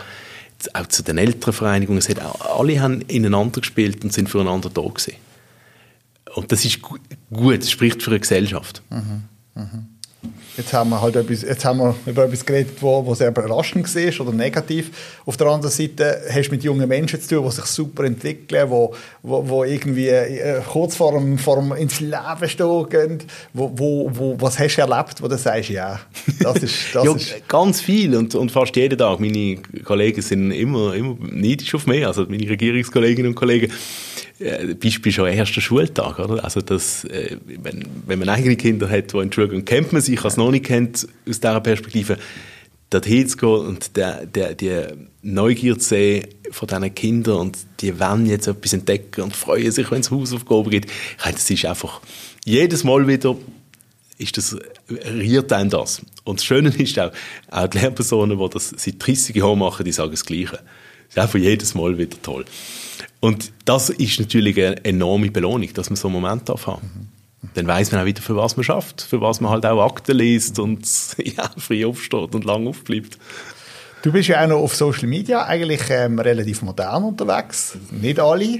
auch 0.73 0.87
zu 0.87 1.03
den 1.03 1.17
Elternvereinigungen, 1.17 1.99
es 1.99 2.09
hat 2.09 2.21
auch, 2.21 2.59
alle 2.59 2.81
haben 2.81 3.01
ineinander 3.01 3.61
gespielt 3.61 4.03
und 4.03 4.13
sind 4.13 4.29
füreinander 4.29 4.69
da 4.69 4.81
gewesen. 4.81 5.15
Und 6.35 6.51
das 6.51 6.65
ist 6.65 6.81
gut, 6.81 7.61
das 7.61 7.69
spricht 7.69 8.01
für 8.01 8.11
eine 8.11 8.19
Gesellschaft. 8.19 8.81
Mhm. 8.89 9.23
Mhm. 9.55 9.87
Jetzt 10.55 10.71
haben 10.71 10.91
wir 10.91 11.01
halt 11.01 11.15
etwas, 11.15 11.41
jetzt 11.41 11.65
haben 11.65 11.79
wir 11.79 11.95
über 12.05 12.25
etwas 12.25 12.45
geredet, 12.45 12.77
wo, 12.81 13.03
wo 13.05 13.15
sehr 13.15 13.29
überraschend 13.29 13.93
war 13.95 14.27
oder 14.27 14.35
negativ. 14.35 14.91
Auf 15.25 15.35
der 15.35 15.47
anderen 15.47 15.71
Seite 15.71 16.21
hast 16.31 16.49
du 16.49 16.51
mit 16.51 16.63
jungen 16.63 16.87
Menschen 16.87 17.19
zu 17.19 17.35
tun, 17.35 17.45
die 17.45 17.51
sich 17.51 17.65
super 17.65 18.03
entwickeln, 18.03 18.69
wo, 18.69 18.93
wo, 19.23 19.49
wo 19.49 19.63
irgendwie 19.63 20.09
äh, 20.09 20.61
kurz 20.61 20.95
vor 20.95 21.13
dem, 21.13 21.39
vor 21.39 21.55
dem 21.55 21.71
ins 21.73 21.99
Leben 21.99 22.47
stehen. 22.47 23.19
Wo, 23.53 23.71
wo, 23.75 24.11
wo, 24.13 24.35
was 24.39 24.59
hast 24.59 24.75
du 24.75 24.81
erlebt, 24.81 25.21
wo 25.21 25.27
du 25.27 25.37
sagst, 25.37 25.69
ja, 25.69 25.99
das 26.39 26.57
ist... 26.57 26.73
Das 26.93 27.05
ja, 27.05 27.15
ist 27.15 27.47
ganz 27.47 27.81
viel 27.81 28.15
und, 28.15 28.35
und 28.35 28.51
fast 28.51 28.75
jeden 28.75 28.97
Tag. 28.97 29.19
Meine 29.19 29.57
Kollegen 29.83 30.21
sind 30.21 30.51
immer, 30.51 30.93
immer 30.93 31.15
neidisch 31.19 31.73
auf 31.73 31.87
mich, 31.87 32.05
also 32.05 32.25
meine 32.29 32.47
Regierungskolleginnen 32.47 33.29
und 33.31 33.35
Kollegen. 33.35 33.71
Äh, 34.39 34.73
Beispiel 34.75 35.11
schon 35.11 35.27
erster 35.27 35.61
Schultag, 35.61 36.19
oder? 36.19 36.43
Also 36.43 36.61
das, 36.61 37.05
äh, 37.05 37.37
wenn, 37.45 37.85
wenn 38.07 38.19
man 38.19 38.29
eigene 38.29 38.55
Kinder 38.55 38.89
hat, 38.89 39.13
die 39.13 39.17
in 39.17 39.29
die 39.29 39.35
Schule 39.35 39.49
gehen, 39.49 39.65
kennt 39.65 39.93
man 39.93 40.01
sich, 40.01 40.23
als 40.23 40.37
noch 40.37 40.51
nicht 40.51 40.65
kennt, 40.65 41.07
aus 41.27 41.39
dieser 41.39 41.61
Perspektive, 41.61 42.17
dorthin 42.89 43.27
zu 43.27 43.37
gehen 43.37 43.49
und 43.49 43.95
der, 43.95 44.25
der, 44.25 44.53
die 44.53 44.85
Neugier 45.21 45.77
zu 45.79 45.89
sehen 45.89 46.27
von 46.51 46.67
diesen 46.67 46.95
Kindern 46.95 47.37
und 47.37 47.57
die 47.79 47.99
wollen 47.99 48.25
jetzt 48.25 48.47
etwas 48.47 48.73
entdecken 48.73 49.21
und 49.21 49.35
freuen 49.35 49.71
sich, 49.71 49.89
wenn 49.89 50.01
es 50.01 50.11
Hausaufgaben 50.11 50.69
gibt. 50.69 50.89
Ich 50.89 51.25
meine, 51.25 51.35
das 51.35 51.49
ist 51.49 51.65
einfach 51.65 52.01
jedes 52.45 52.83
Mal 52.83 53.07
wieder 53.07 53.35
ist 54.17 54.37
das, 54.37 54.55
riert 54.89 55.51
einem 55.51 55.69
das. 55.69 56.01
Und 56.23 56.39
das 56.39 56.45
Schöne 56.45 56.69
ist 56.69 56.97
auch, 56.99 57.11
auch 57.49 57.67
die 57.67 57.79
Lehrpersonen, 57.79 58.37
die 58.37 58.49
das 58.49 58.73
seit 58.77 59.05
30 59.05 59.35
Jahren 59.35 59.59
machen, 59.59 59.85
die 59.85 59.91
sagen 59.91 60.11
das 60.11 60.25
Gleiche. 60.25 60.59
Das 61.07 61.09
ist 61.09 61.17
einfach 61.17 61.39
jedes 61.39 61.75
Mal 61.75 61.97
wieder 61.97 62.21
toll. 62.21 62.45
Und 63.23 63.53
das 63.63 63.89
ist 63.89 64.19
natürlich 64.19 64.57
eine 64.57 64.83
enorme 64.83 65.31
Belohnung, 65.31 65.73
dass 65.75 65.89
man 65.89 65.95
so 65.95 66.09
einen 66.09 66.19
Moment 66.19 66.49
darf 66.49 66.67
haben. 66.67 67.09
Mhm. 67.41 67.49
Dann 67.53 67.67
weiß 67.67 67.93
man 67.93 68.01
auch 68.01 68.05
wieder, 68.05 68.21
für 68.21 68.35
was 68.35 68.57
man 68.57 68.65
schafft, 68.65 69.01
für 69.01 69.21
was 69.21 69.39
man 69.39 69.49
halt 69.49 69.65
auch 69.65 69.81
Akten 69.81 70.17
liest 70.17 70.59
und 70.59 70.85
ja, 71.17 71.49
früh 71.55 71.85
aufsteht 71.85 72.35
und 72.35 72.43
lang 72.43 72.67
aufbleibt. 72.67 73.17
Du 74.01 74.11
bist 74.11 74.27
ja 74.27 74.43
auch 74.43 74.49
noch 74.49 74.57
auf 74.57 74.75
Social 74.75 75.07
Media 75.07 75.45
eigentlich 75.45 75.83
ähm, 75.89 76.19
relativ 76.19 76.63
modern 76.63 77.05
unterwegs. 77.05 77.77
Nicht 77.91 78.19
alle. 78.19 78.59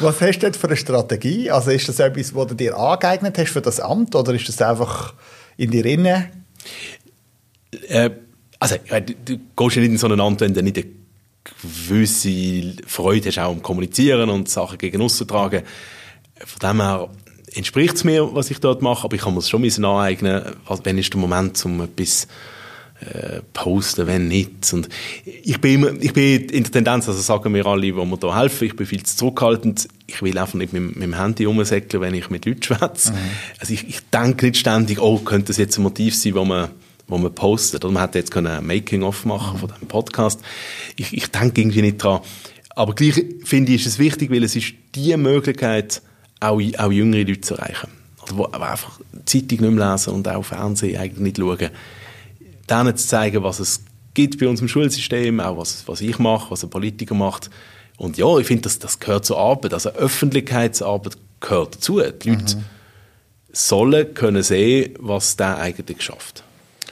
Was 0.00 0.20
hast 0.20 0.40
du 0.40 0.50
denn 0.50 0.52
für 0.52 0.66
eine 0.66 0.76
Strategie? 0.76 1.50
Also 1.50 1.70
ist 1.70 1.88
das 1.88 2.00
etwas, 2.00 2.34
was 2.34 2.48
du 2.48 2.54
dir 2.54 2.76
angeeignet 2.76 3.38
hast 3.38 3.50
für 3.50 3.62
das 3.62 3.80
Amt 3.80 4.14
oder 4.14 4.34
ist 4.34 4.46
das 4.46 4.60
einfach 4.60 5.14
in 5.56 5.70
die 5.70 5.80
Rinne? 5.80 6.32
Äh, 7.88 8.10
also, 8.60 8.76
du, 8.76 9.14
du 9.24 9.38
gehst 9.56 9.76
ja 9.76 9.80
nicht 9.80 9.92
in 9.92 9.96
so 9.96 10.06
ein 10.06 10.20
Amt, 10.20 10.42
wenn 10.42 10.52
du 10.52 10.62
nicht 10.62 10.84
gewisse 11.44 12.74
Freude 12.86 13.28
hast, 13.28 13.38
auch 13.38 13.52
um 13.52 13.62
Kommunizieren 13.62 14.30
und 14.30 14.48
Sachen 14.48 14.78
gegen 14.78 15.02
aussen 15.02 15.28
tragen. 15.28 15.62
Von 16.44 16.58
dem 16.60 16.80
her 16.80 17.08
entspricht 17.54 17.94
es 17.94 18.04
mir, 18.04 18.34
was 18.34 18.50
ich 18.50 18.58
dort 18.58 18.82
mache, 18.82 19.04
aber 19.04 19.14
ich 19.16 19.22
kann 19.22 19.34
mir 19.34 19.40
es 19.40 19.50
schon 19.50 19.64
aneignen, 19.84 20.42
wenn 20.82 20.98
ist 20.98 21.12
der 21.12 21.20
Moment, 21.20 21.64
um 21.64 21.82
etwas 21.82 22.26
äh, 23.00 23.40
posten, 23.52 24.06
wenn 24.06 24.28
nicht. 24.28 24.72
Und 24.72 24.88
ich 25.24 25.60
bin, 25.60 25.74
immer, 25.74 25.92
ich 26.00 26.12
bin 26.12 26.48
in 26.48 26.62
der 26.62 26.72
Tendenz, 26.72 27.08
also 27.08 27.20
sagen 27.20 27.52
mir 27.52 27.66
alle, 27.66 27.82
die 27.82 27.92
mir 27.92 28.16
da 28.16 28.36
helfen, 28.38 28.66
ich 28.66 28.76
bin 28.76 28.86
viel 28.86 29.02
zu 29.02 29.16
zurückhaltend. 29.16 29.88
Ich 30.06 30.22
will 30.22 30.38
einfach 30.38 30.54
nicht 30.54 30.72
mit, 30.72 30.82
mit 30.82 31.02
dem 31.02 31.18
Handy 31.18 31.44
rumsäckeln, 31.44 32.02
wenn 32.02 32.14
ich 32.14 32.30
mit 32.30 32.46
Leuten 32.46 32.62
schwätze. 32.62 33.12
Mhm. 33.12 33.18
Also 33.58 33.74
ich, 33.74 33.88
ich 33.88 34.00
denke 34.12 34.46
nicht 34.46 34.58
ständig, 34.58 35.00
oh, 35.00 35.18
könnte 35.18 35.48
das 35.48 35.56
jetzt 35.56 35.78
ein 35.78 35.82
Motiv 35.82 36.16
sein, 36.16 36.34
wo 36.34 36.44
man 36.44 36.70
wo 37.06 37.18
man 37.18 37.34
postet. 37.34 37.84
Oder 37.84 37.92
man 37.92 38.02
hätte 38.02 38.18
jetzt 38.18 38.30
können 38.30 38.46
ein 38.48 38.66
Making-of 38.66 39.24
machen 39.24 39.58
von 39.58 39.68
diesem 39.68 39.88
Podcast. 39.88 40.40
Ich, 40.96 41.12
ich 41.12 41.28
denke 41.28 41.60
irgendwie 41.60 41.82
nicht 41.82 42.02
dran. 42.02 42.20
Aber 42.70 42.94
gleich 42.94 43.22
finde 43.44 43.72
ich, 43.72 43.82
ist 43.82 43.86
es 43.86 43.98
wichtig, 43.98 44.30
weil 44.30 44.42
es 44.42 44.56
ist 44.56 44.74
die 44.94 45.16
Möglichkeit, 45.16 46.02
auch, 46.40 46.60
auch 46.78 46.92
jüngere 46.92 47.24
Leute 47.24 47.40
zu 47.40 47.54
erreichen. 47.54 47.88
Oder 48.22 48.36
wo, 48.36 48.44
einfach 48.46 49.00
Zeitung 49.26 49.60
nicht 49.60 49.72
mehr 49.72 49.92
lesen 49.92 50.14
und 50.14 50.28
auch 50.28 50.42
Fernsehen 50.42 50.98
eigentlich 50.98 51.20
nicht 51.20 51.38
schauen 51.38 51.70
denen 52.68 52.96
zu 52.96 53.06
zeigen, 53.06 53.42
was 53.42 53.60
es 53.60 53.84
gibt 54.14 54.38
bei 54.38 54.48
uns 54.48 54.60
im 54.60 54.68
Schulsystem, 54.68 55.40
auch 55.40 55.58
was, 55.58 55.86
was 55.86 56.00
ich 56.00 56.18
mache, 56.18 56.50
was 56.50 56.62
ein 56.62 56.70
Politiker 56.70 57.14
macht. 57.14 57.50
Und 57.96 58.16
ja, 58.16 58.38
ich 58.38 58.46
finde, 58.46 58.62
das, 58.62 58.78
das 58.78 58.98
gehört 58.98 59.24
zur 59.24 59.38
Arbeit. 59.38 59.74
Also 59.74 59.90
Öffentlichkeitsarbeit 59.90 61.16
gehört 61.40 61.76
dazu. 61.76 62.00
Die 62.00 62.30
Leute 62.30 62.56
mhm. 62.56 62.64
sollen 63.52 64.14
können 64.14 64.42
sehen, 64.42 64.94
was 64.98 65.36
der 65.36 65.58
eigentlich 65.58 66.02
schafft. 66.02 66.44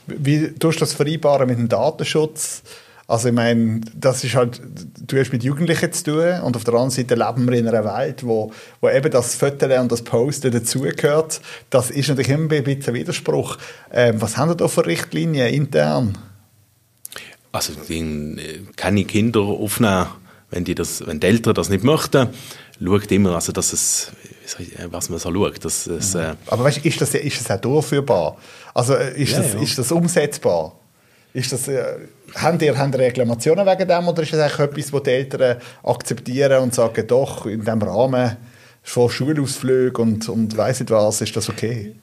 Wie 0.07 0.53
tust 0.53 0.79
du 0.79 0.81
das 0.81 0.95
vereinbaren 0.95 1.49
mit 1.49 1.59
dem 1.59 1.69
Datenschutz? 1.69 2.63
Also 3.07 3.29
ich 3.29 3.35
meine, 3.35 3.83
das 3.95 4.25
ist 4.25 4.35
halt, 4.35 4.61
du 5.07 5.19
hast 5.19 5.33
mit 5.33 5.43
Jugendlichen 5.43 5.93
zu 5.93 6.05
tun 6.05 6.41
und 6.45 6.57
auf 6.57 6.65
der 6.65 6.73
anderen 6.75 6.91
Seite 6.91 7.15
leben 7.15 7.47
wir 7.47 7.59
in 7.59 7.69
einer 7.69 7.85
Welt, 7.85 8.25
wo, 8.25 8.53
wo 8.81 8.89
eben 8.89 9.11
das 9.11 9.35
Fotografieren 9.35 9.83
und 9.83 9.93
das 9.93 10.03
Posten 10.03 10.51
dazugehört. 10.51 11.41
Das 11.69 11.91
ist 11.91 12.09
natürlich 12.09 12.31
immer 12.31 12.51
ein 12.53 12.65
bisschen 12.65 12.95
ein 12.95 12.95
Widerspruch. 12.95 13.59
Ähm, 13.93 14.21
was 14.23 14.37
haben 14.37 14.51
Sie 14.51 14.57
da 14.57 14.69
für 14.69 14.87
Richtlinien 14.87 15.53
intern? 15.53 16.17
Also 17.51 17.75
die, 17.87 18.67
keine 18.77 19.05
Kinder 19.05 19.41
aufnehmen, 19.41 20.07
wenn 20.51 20.65
die, 20.65 20.75
das, 20.75 21.07
wenn 21.07 21.21
die 21.21 21.27
Eltern 21.27 21.55
das 21.55 21.69
nicht 21.69 21.85
möchten. 21.85 22.29
Schaut 22.83 23.13
immer, 23.13 23.35
also 23.35 23.53
dass 23.53 23.73
es, 23.75 24.13
was 24.91 25.09
man 25.09 25.19
so 25.19 25.33
schaut. 25.33 25.65
Dass 25.65 25.87
es, 25.87 26.15
äh 26.15 26.35
Aber 26.47 26.65
weißt, 26.65 26.85
ist 26.85 27.01
das, 27.01 27.15
ist 27.15 27.41
das 27.41 27.51
auch 27.51 27.61
durchführbar? 27.61 28.37
Also 28.75 28.95
äh, 28.95 29.21
ist, 29.21 29.33
ja, 29.33 29.39
das, 29.39 29.55
ja. 29.55 29.61
ist 29.61 29.79
das 29.79 29.93
umsetzbar? 29.93 30.77
Ist 31.35 31.53
das, 31.53 31.69
äh, 31.69 31.83
haben 32.35 32.61
ihr, 32.61 32.77
haben 32.77 32.93
Reklamationen 32.93 33.67
wegen 33.67 33.89
dem 33.89 34.09
oder 34.09 34.23
ist 34.23 34.33
das 34.33 34.41
eigentlich 34.41 34.59
etwas, 34.59 34.93
was 34.93 35.03
die 35.03 35.11
Eltern 35.11 35.57
akzeptieren 35.83 36.63
und 36.63 36.75
sagen, 36.75 37.07
doch, 37.07 37.47
in 37.47 37.61
diesem 37.61 37.83
Rahmen 37.83 38.37
von 38.83 39.09
Schulausflügen 39.09 39.97
und, 39.97 40.29
und 40.29 40.57
weiss 40.57 40.81
nicht 40.81 40.91
was, 40.91 41.21
ist 41.21 41.37
das 41.37 41.49
okay? 41.49 41.95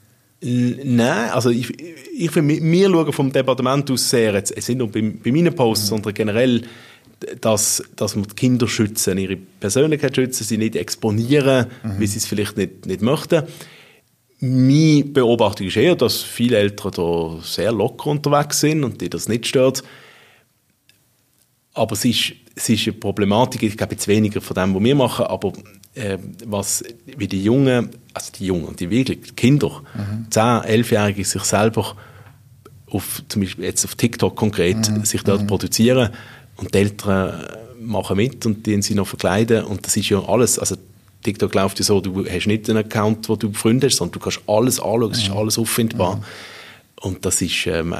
Nein, 0.41 1.31
also 1.31 1.49
ich, 1.49 1.69
ich 2.17 2.31
finde, 2.31 2.61
wir 2.61 2.89
schauen 2.89 3.11
vom 3.11 3.31
Departement 3.31 3.91
aus 3.91 4.09
sehr, 4.09 4.33
jetzt, 4.33 4.55
es 4.55 4.65
sind 4.65 4.77
nur 4.77 4.89
bei, 4.89 5.01
bei 5.01 5.31
meinen 5.31 5.53
Posts, 5.53 5.85
mhm. 5.85 5.89
sondern 5.89 6.13
generell, 6.13 6.63
dass, 7.41 7.83
dass 7.95 8.15
wir 8.15 8.23
die 8.23 8.35
Kinder 8.35 8.67
schützen, 8.67 9.17
ihre 9.17 9.35
Persönlichkeit 9.35 10.15
schützen, 10.15 10.43
sie 10.43 10.57
nicht 10.57 10.75
exponieren, 10.75 11.67
mhm. 11.83 11.99
wie 11.99 12.07
sie 12.07 12.17
es 12.17 12.25
vielleicht 12.25 12.57
nicht, 12.57 12.85
nicht 12.85 13.01
möchten. 13.01 13.43
Meine 14.39 15.03
Beobachtung 15.03 15.67
ist 15.67 15.75
eher, 15.75 15.95
dass 15.95 16.21
viele 16.21 16.57
Eltern 16.57 16.91
da 16.95 17.39
sehr 17.43 17.71
locker 17.71 18.09
unterwegs 18.09 18.61
sind 18.61 18.83
und 18.83 19.01
die 19.01 19.09
das 19.09 19.27
nicht 19.27 19.47
stört. 19.47 19.83
Aber 21.73 21.93
es 21.93 22.05
ist, 22.05 22.33
es 22.55 22.69
ist 22.69 22.87
eine 22.87 22.93
Problematik, 22.93 23.63
ich 23.63 23.75
glaube 23.75 23.93
jetzt 23.93 24.07
weniger 24.07 24.39
von 24.39 24.55
dem, 24.55 24.75
was 24.75 24.83
wir 24.83 24.95
machen, 24.95 25.25
aber 25.25 25.53
äh, 25.93 26.17
was, 26.45 26.83
wie 27.05 27.27
die 27.27 27.43
Jungen, 27.43 27.89
also 28.13 28.31
die 28.37 28.45
Jungen, 28.45 28.75
die 28.77 28.89
wirklich, 28.89 29.19
die 29.21 29.31
Kinder, 29.31 29.81
mhm. 29.93 30.27
10-, 30.29 30.65
11-Jährige 30.65 31.25
sich 31.25 31.43
selber 31.43 31.95
auf, 32.89 33.21
zum 33.27 33.41
Beispiel 33.41 33.65
jetzt 33.65 33.83
auf 33.85 33.95
TikTok 33.95 34.35
konkret, 34.35 34.89
mhm. 34.89 35.03
sich 35.03 35.23
dort 35.23 35.41
mhm. 35.41 35.47
produzieren 35.47 36.11
und 36.59 36.73
die 36.73 36.79
Eltern 36.79 37.45
machen 37.79 38.17
mit 38.17 38.45
und 38.45 38.65
die 38.65 38.81
sie 38.81 38.95
noch 38.95 39.07
verkleiden 39.07 39.63
und 39.63 39.85
das 39.85 39.95
ist 39.97 40.09
ja 40.09 40.21
alles, 40.27 40.59
also 40.59 40.75
TikTok 41.23 41.53
läuft 41.53 41.79
ja 41.79 41.85
so, 41.85 42.01
du 42.01 42.25
hast 42.25 42.47
nicht 42.47 42.69
einen 42.69 42.79
Account, 42.79 43.27
wo 43.29 43.35
du 43.35 43.51
Freunde 43.53 43.87
hast, 43.87 43.97
sondern 43.97 44.13
du 44.13 44.19
kannst 44.19 44.41
alles 44.47 44.79
anschauen, 44.79 45.11
es 45.11 45.23
ist 45.23 45.31
alles 45.31 45.57
auffindbar. 45.57 46.17
Mhm. 46.17 46.23
Und 47.01 47.25
das 47.25 47.41
ist 47.41 47.65
ähm, 47.67 47.95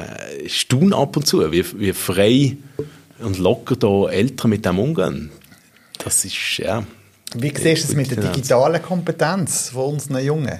Stun 0.46 0.92
ab 0.92 1.16
und 1.16 1.26
zu, 1.26 1.50
wie, 1.52 1.64
wie 1.78 1.92
frei 1.92 2.56
und 3.18 3.38
locker 3.38 3.76
da 3.76 4.08
Eltern 4.08 4.50
mit 4.50 4.64
dem 4.64 4.78
umgehen. 4.78 5.30
Das 6.02 6.24
ist, 6.24 6.58
ja... 6.58 6.84
Wie 7.34 7.52
siehst 7.54 7.84
du 7.84 7.88
es 7.88 7.94
mit 7.94 8.10
der 8.10 8.30
digitalen 8.30 8.82
Kompetenz 8.82 9.70
von 9.70 9.94
unseren 9.94 10.24
Jungen? 10.24 10.58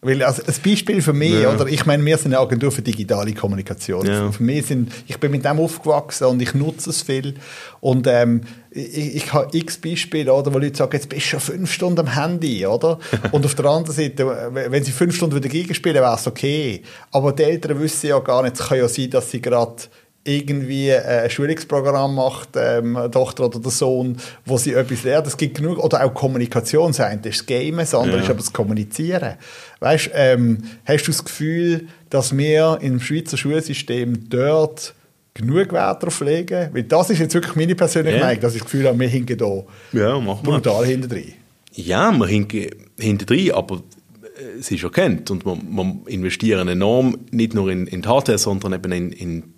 Weil, 0.00 0.22
also, 0.22 0.42
ein 0.46 0.54
Beispiel 0.64 1.02
für 1.02 1.12
mich, 1.12 1.42
ja. 1.42 1.52
oder? 1.52 1.66
Ich 1.66 1.84
meine, 1.84 2.04
wir 2.04 2.16
sind 2.16 2.32
eine 2.32 2.38
Agentur 2.38 2.70
für 2.70 2.82
digitale 2.82 3.34
Kommunikation. 3.34 4.06
Ja. 4.06 4.30
Für 4.30 4.42
mich 4.44 4.66
sind, 4.66 4.92
ich 5.08 5.18
bin 5.18 5.32
mit 5.32 5.44
dem 5.44 5.58
aufgewachsen 5.58 6.28
und 6.28 6.40
ich 6.40 6.54
nutze 6.54 6.90
es 6.90 7.02
viel. 7.02 7.34
Und, 7.80 8.06
ähm, 8.06 8.42
ich, 8.70 9.16
ich 9.16 9.32
habe 9.32 9.56
x 9.56 9.76
Beispiele, 9.78 10.32
oder, 10.32 10.54
wo 10.54 10.58
Leute 10.58 10.76
sagen, 10.76 10.92
jetzt 10.92 11.08
bist 11.08 11.26
du 11.26 11.30
schon 11.30 11.40
fünf 11.40 11.72
Stunden 11.72 11.98
am 11.98 12.14
Handy, 12.14 12.64
oder? 12.64 13.00
und 13.32 13.44
auf 13.44 13.56
der 13.56 13.64
anderen 13.64 13.96
Seite, 13.96 14.24
wenn 14.52 14.84
sie 14.84 14.92
fünf 14.92 15.16
Stunden 15.16 15.34
wieder 15.34 15.48
dagegen 15.48 15.74
spielen, 15.74 15.96
wäre 15.96 16.14
es 16.14 16.28
okay. 16.28 16.82
Aber 17.10 17.32
die 17.32 17.42
Eltern 17.42 17.80
wissen 17.80 18.06
ja 18.06 18.20
gar 18.20 18.44
nicht, 18.44 18.54
es 18.54 18.68
kann 18.68 18.78
ja 18.78 18.88
sein, 18.88 19.10
dass 19.10 19.32
sie 19.32 19.42
gerade 19.42 19.82
irgendwie 20.28 20.90
äh, 20.90 21.24
ein 21.24 21.30
Schulungsprogramm 21.30 22.14
macht, 22.14 22.50
ähm, 22.56 22.96
eine 22.96 23.10
Tochter 23.10 23.46
oder 23.46 23.58
der 23.58 23.70
Sohn, 23.70 24.16
wo 24.44 24.58
sie 24.58 24.74
etwas 24.74 25.02
lernt. 25.04 25.26
Es 25.26 25.36
gibt 25.36 25.56
genug, 25.56 25.78
oder 25.78 26.04
auch 26.04 26.12
Kommunikation, 26.12 26.88
das 26.88 27.00
eine 27.00 27.20
ist 27.24 27.40
das 27.40 27.46
Game, 27.46 27.78
das 27.78 27.94
andere 27.94 28.18
ja. 28.18 28.22
ist 28.22 28.30
aber 28.30 28.38
das 28.38 28.52
Kommunizieren. 28.52 29.34
Weißt, 29.80 30.10
ähm, 30.12 30.58
hast 30.84 31.04
du 31.04 31.12
das 31.12 31.24
Gefühl, 31.24 31.88
dass 32.10 32.36
wir 32.36 32.78
im 32.82 33.00
Schweizer 33.00 33.36
Schulsystem 33.36 34.28
dort 34.28 34.94
genug 35.34 35.72
Wert 35.72 36.02
darauf 36.02 36.20
legen? 36.20 36.68
Weil 36.72 36.82
das 36.82 37.10
ist 37.10 37.20
jetzt 37.20 37.34
wirklich 37.34 37.56
meine 37.56 37.74
persönliche 37.74 38.18
ja. 38.18 38.24
Meinung, 38.24 38.42
dass 38.42 38.54
ich 38.54 38.60
das 38.60 38.70
Gefühl 38.70 38.86
habe, 38.86 38.98
wir 38.98 39.08
hinken 39.08 39.38
da 39.38 39.64
ja, 39.92 40.18
brutal 40.18 40.84
hinter 40.84 41.08
drin. 41.08 41.32
Ja, 41.72 42.12
wir 42.12 42.26
hinken 42.26 42.66
hinter 42.98 43.24
drin, 43.24 43.52
aber 43.52 43.76
äh, 43.76 44.58
es 44.58 44.70
ist 44.70 44.82
erkannt 44.82 45.30
und 45.30 45.46
wir, 45.46 45.56
wir 45.56 45.96
investieren 46.06 46.68
enorm, 46.68 47.18
nicht 47.30 47.54
nur 47.54 47.70
in, 47.70 47.86
in 47.86 48.02
die 48.02 48.08
Hardware, 48.08 48.38
sondern 48.38 48.74
eben 48.74 48.92
in, 48.92 49.12
in 49.12 49.57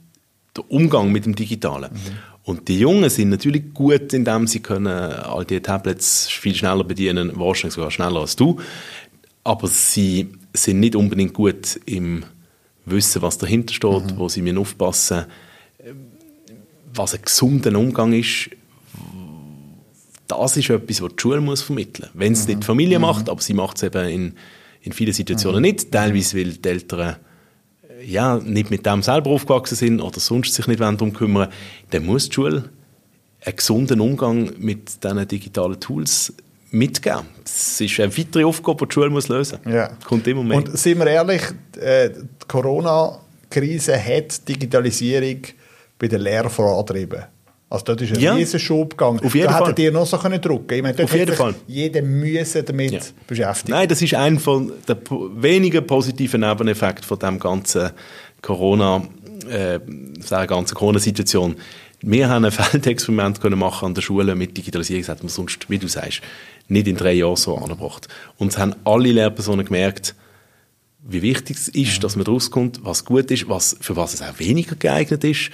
der 0.61 0.70
Umgang 0.70 1.12
mit 1.12 1.25
dem 1.25 1.35
Digitalen. 1.35 1.92
Mhm. 1.92 1.99
Und 2.44 2.68
die 2.68 2.79
Jungen 2.79 3.11
sind 3.11 3.29
natürlich 3.29 3.75
gut, 3.75 4.12
indem 4.12 4.46
sie 4.46 4.61
können 4.61 4.87
all 4.88 5.44
die 5.44 5.61
Tablets 5.61 6.29
viel 6.29 6.55
schneller 6.55 6.85
bedienen, 6.85 7.33
wahrscheinlich 7.35 7.75
sogar 7.75 7.90
schneller 7.90 8.20
als 8.20 8.37
du. 8.37 8.59
aber 9.44 9.68
sie 9.68 10.29
sind 10.53 10.81
nicht 10.81 10.96
unbedingt 10.96 11.33
gut 11.33 11.81
im 11.87 12.25
Wissen, 12.85 13.23
was 13.23 13.38
dahinter 13.38 13.73
steht, 13.75 14.12
mhm. 14.12 14.16
wo 14.16 14.29
sie 14.29 14.42
müssen 14.42 14.59
aufpassen 14.59 15.27
was 16.94 17.14
ein 17.14 17.23
gesunder 17.23 17.77
Umgang 17.79 18.12
ist, 18.12 18.51
das 20.27 20.57
ist 20.57 20.70
etwas, 20.70 21.03
was 21.03 21.11
die 21.11 21.20
Schule 21.20 21.40
muss 21.40 21.62
vermitteln 21.62 22.09
muss. 22.12 22.20
Wenn 22.20 22.33
es 22.33 22.42
mhm. 22.42 22.49
nicht 22.49 22.62
die 22.62 22.66
Familie 22.66 22.99
mhm. 22.99 23.03
macht, 23.03 23.29
aber 23.29 23.40
sie 23.40 23.55
macht 23.55 23.77
es 23.77 23.83
eben 23.83 24.09
in, 24.09 24.33
in 24.83 24.92
vielen 24.92 25.12
Situationen 25.12 25.59
mhm. 25.59 25.62
nicht, 25.62 25.92
teilweise 25.92 26.38
weil 26.38 26.53
die 26.53 26.68
Eltern 26.68 27.16
ja, 28.04 28.38
nicht 28.38 28.70
mit 28.70 28.86
dem 28.86 29.02
selber 29.02 29.30
aufgewachsen 29.30 29.76
sind 29.76 30.00
oder 30.00 30.20
sonst 30.20 30.54
sich 30.54 30.66
nicht 30.66 30.80
darum 30.80 31.12
kümmern, 31.12 31.48
dann 31.90 32.06
muss 32.06 32.28
die 32.28 32.34
Schule 32.34 32.70
einen 33.44 33.56
gesunden 33.56 34.00
Umgang 34.00 34.52
mit 34.58 35.02
diesen 35.02 35.28
digitalen 35.28 35.80
Tools 35.80 36.32
mitgeben. 36.70 37.22
Das 37.42 37.80
ist 37.80 37.98
eine 38.00 38.16
weitere 38.16 38.44
Aufgabe, 38.44 38.84
die 38.84 38.88
die 38.88 38.94
Schule 38.94 39.10
muss 39.10 39.28
lösen 39.28 39.58
muss. 39.64 39.72
Ja. 39.72 39.90
Kommt 40.04 40.26
immer 40.26 40.44
mehr. 40.44 40.58
Und 40.58 40.78
sind 40.78 40.98
wir 40.98 41.06
ehrlich, 41.06 41.42
äh, 41.80 42.10
die 42.10 42.46
Corona-Krise 42.46 43.96
hat 43.98 44.46
Digitalisierung 44.48 45.42
bei 45.98 46.08
der 46.08 46.18
Lehre 46.18 46.50
vorantrieben. 46.50 47.24
Also 47.70 47.85
dort 47.85 48.02
ist 48.02 48.12
ein 48.12 48.20
ja. 48.20 48.35
riesen 48.35 48.59
Schub 48.59 48.90
gegangen. 48.90 49.20
Auf 49.24 49.33
jeden 49.33 49.46
da 49.46 49.61
hättet 49.61 49.78
ihr 49.78 49.92
noch 49.92 50.04
so 50.04 50.18
können 50.18 50.40
drucken 50.40 50.74
ich 50.74 50.83
meine, 50.83 51.04
Auf 51.04 51.14
jeden 51.14 51.37
Fall. 51.37 51.54
Jeder 51.68 52.02
müsse 52.02 52.64
damit 52.64 52.90
ja. 52.90 53.00
beschäftigen. 53.28 53.70
Nein, 53.70 53.88
das 53.88 54.02
ist 54.02 54.12
einer 54.14 54.40
von 54.40 54.72
der 54.88 54.98
wenigen 55.37 55.87
positiven 55.87 56.40
Nebeneffekten 56.40 57.04
von 57.04 57.20
dem 57.20 57.38
ganzen 57.38 57.90
Corona, 58.42 59.04
äh, 59.48 59.78
der 59.78 60.46
ganzen 60.48 60.74
Corona-Situation. 60.74 61.54
Wir 62.00 62.28
haben 62.28 62.44
ein 62.44 62.50
Feldexperiment 62.50 63.40
können 63.40 63.61
machen 63.61 63.87
an 63.87 63.94
der 63.94 64.02
Schule 64.02 64.35
mit 64.35 64.56
Digitalisierung, 64.56 65.02
das 65.02 65.09
hat 65.09 65.22
man 65.22 65.28
sonst, 65.28 65.70
wie 65.70 65.78
du 65.78 65.87
sagst, 65.87 66.22
nicht 66.66 66.88
in 66.88 66.96
drei 66.96 67.12
Jahren 67.12 67.37
so 67.37 67.56
angebracht. 67.56 68.09
Und 68.37 68.48
es 68.48 68.59
haben 68.59 68.74
alle 68.83 69.12
Lehrpersonen 69.12 69.64
gemerkt, 69.64 70.16
wie 71.06 71.22
wichtig 71.22 71.56
es 71.56 71.68
ist, 71.68 72.02
dass 72.02 72.16
man 72.16 72.26
rauskommt, 72.26 72.80
was 72.85 73.04
gut 73.04 73.30
ist, 73.30 73.48
was, 73.48 73.76
für 73.80 73.94
was 73.94 74.14
es 74.14 74.22
auch 74.22 74.38
weniger 74.40 74.74
geeignet 74.74 75.22
ist. 75.22 75.50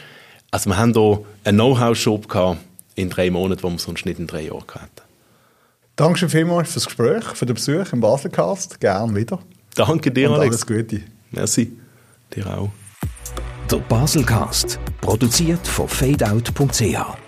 Also 0.51 0.71
wir 0.71 0.77
haben 0.77 0.93
hier 0.93 1.23
einen 1.45 1.59
Know-how-Shop 1.59 2.57
in 2.95 3.11
drei 3.11 3.31
Monaten, 3.31 3.63
den 3.63 3.73
wir 3.73 3.79
sonst 3.79 4.07
nicht 4.07 4.19
in 4.19 4.27
drei 4.27 4.43
Jahren 4.43 4.65
hatten. 4.75 4.91
Danke 5.97 6.29
vielmals 6.29 6.69
für 6.69 6.75
das 6.75 6.87
Gespräch, 6.87 7.25
für 7.35 7.47
den 7.47 7.55
Besuch 7.55 7.93
im 7.93 8.01
Baselcast. 8.01 8.81
Gerne 8.81 9.15
wieder. 9.15 9.39
Danke 9.75 10.11
dir, 10.11 10.31
Und 10.31 10.37
Alex. 10.37 10.57
alles 10.63 10.67
Gute. 10.67 11.03
Merci. 11.31 11.73
Dir 12.35 12.47
auch. 12.47 12.71
Der 13.71 13.79
Baselcast, 13.79 14.79
produziert 15.01 15.67
von 15.67 15.89
fadeout.ch. 15.89 17.26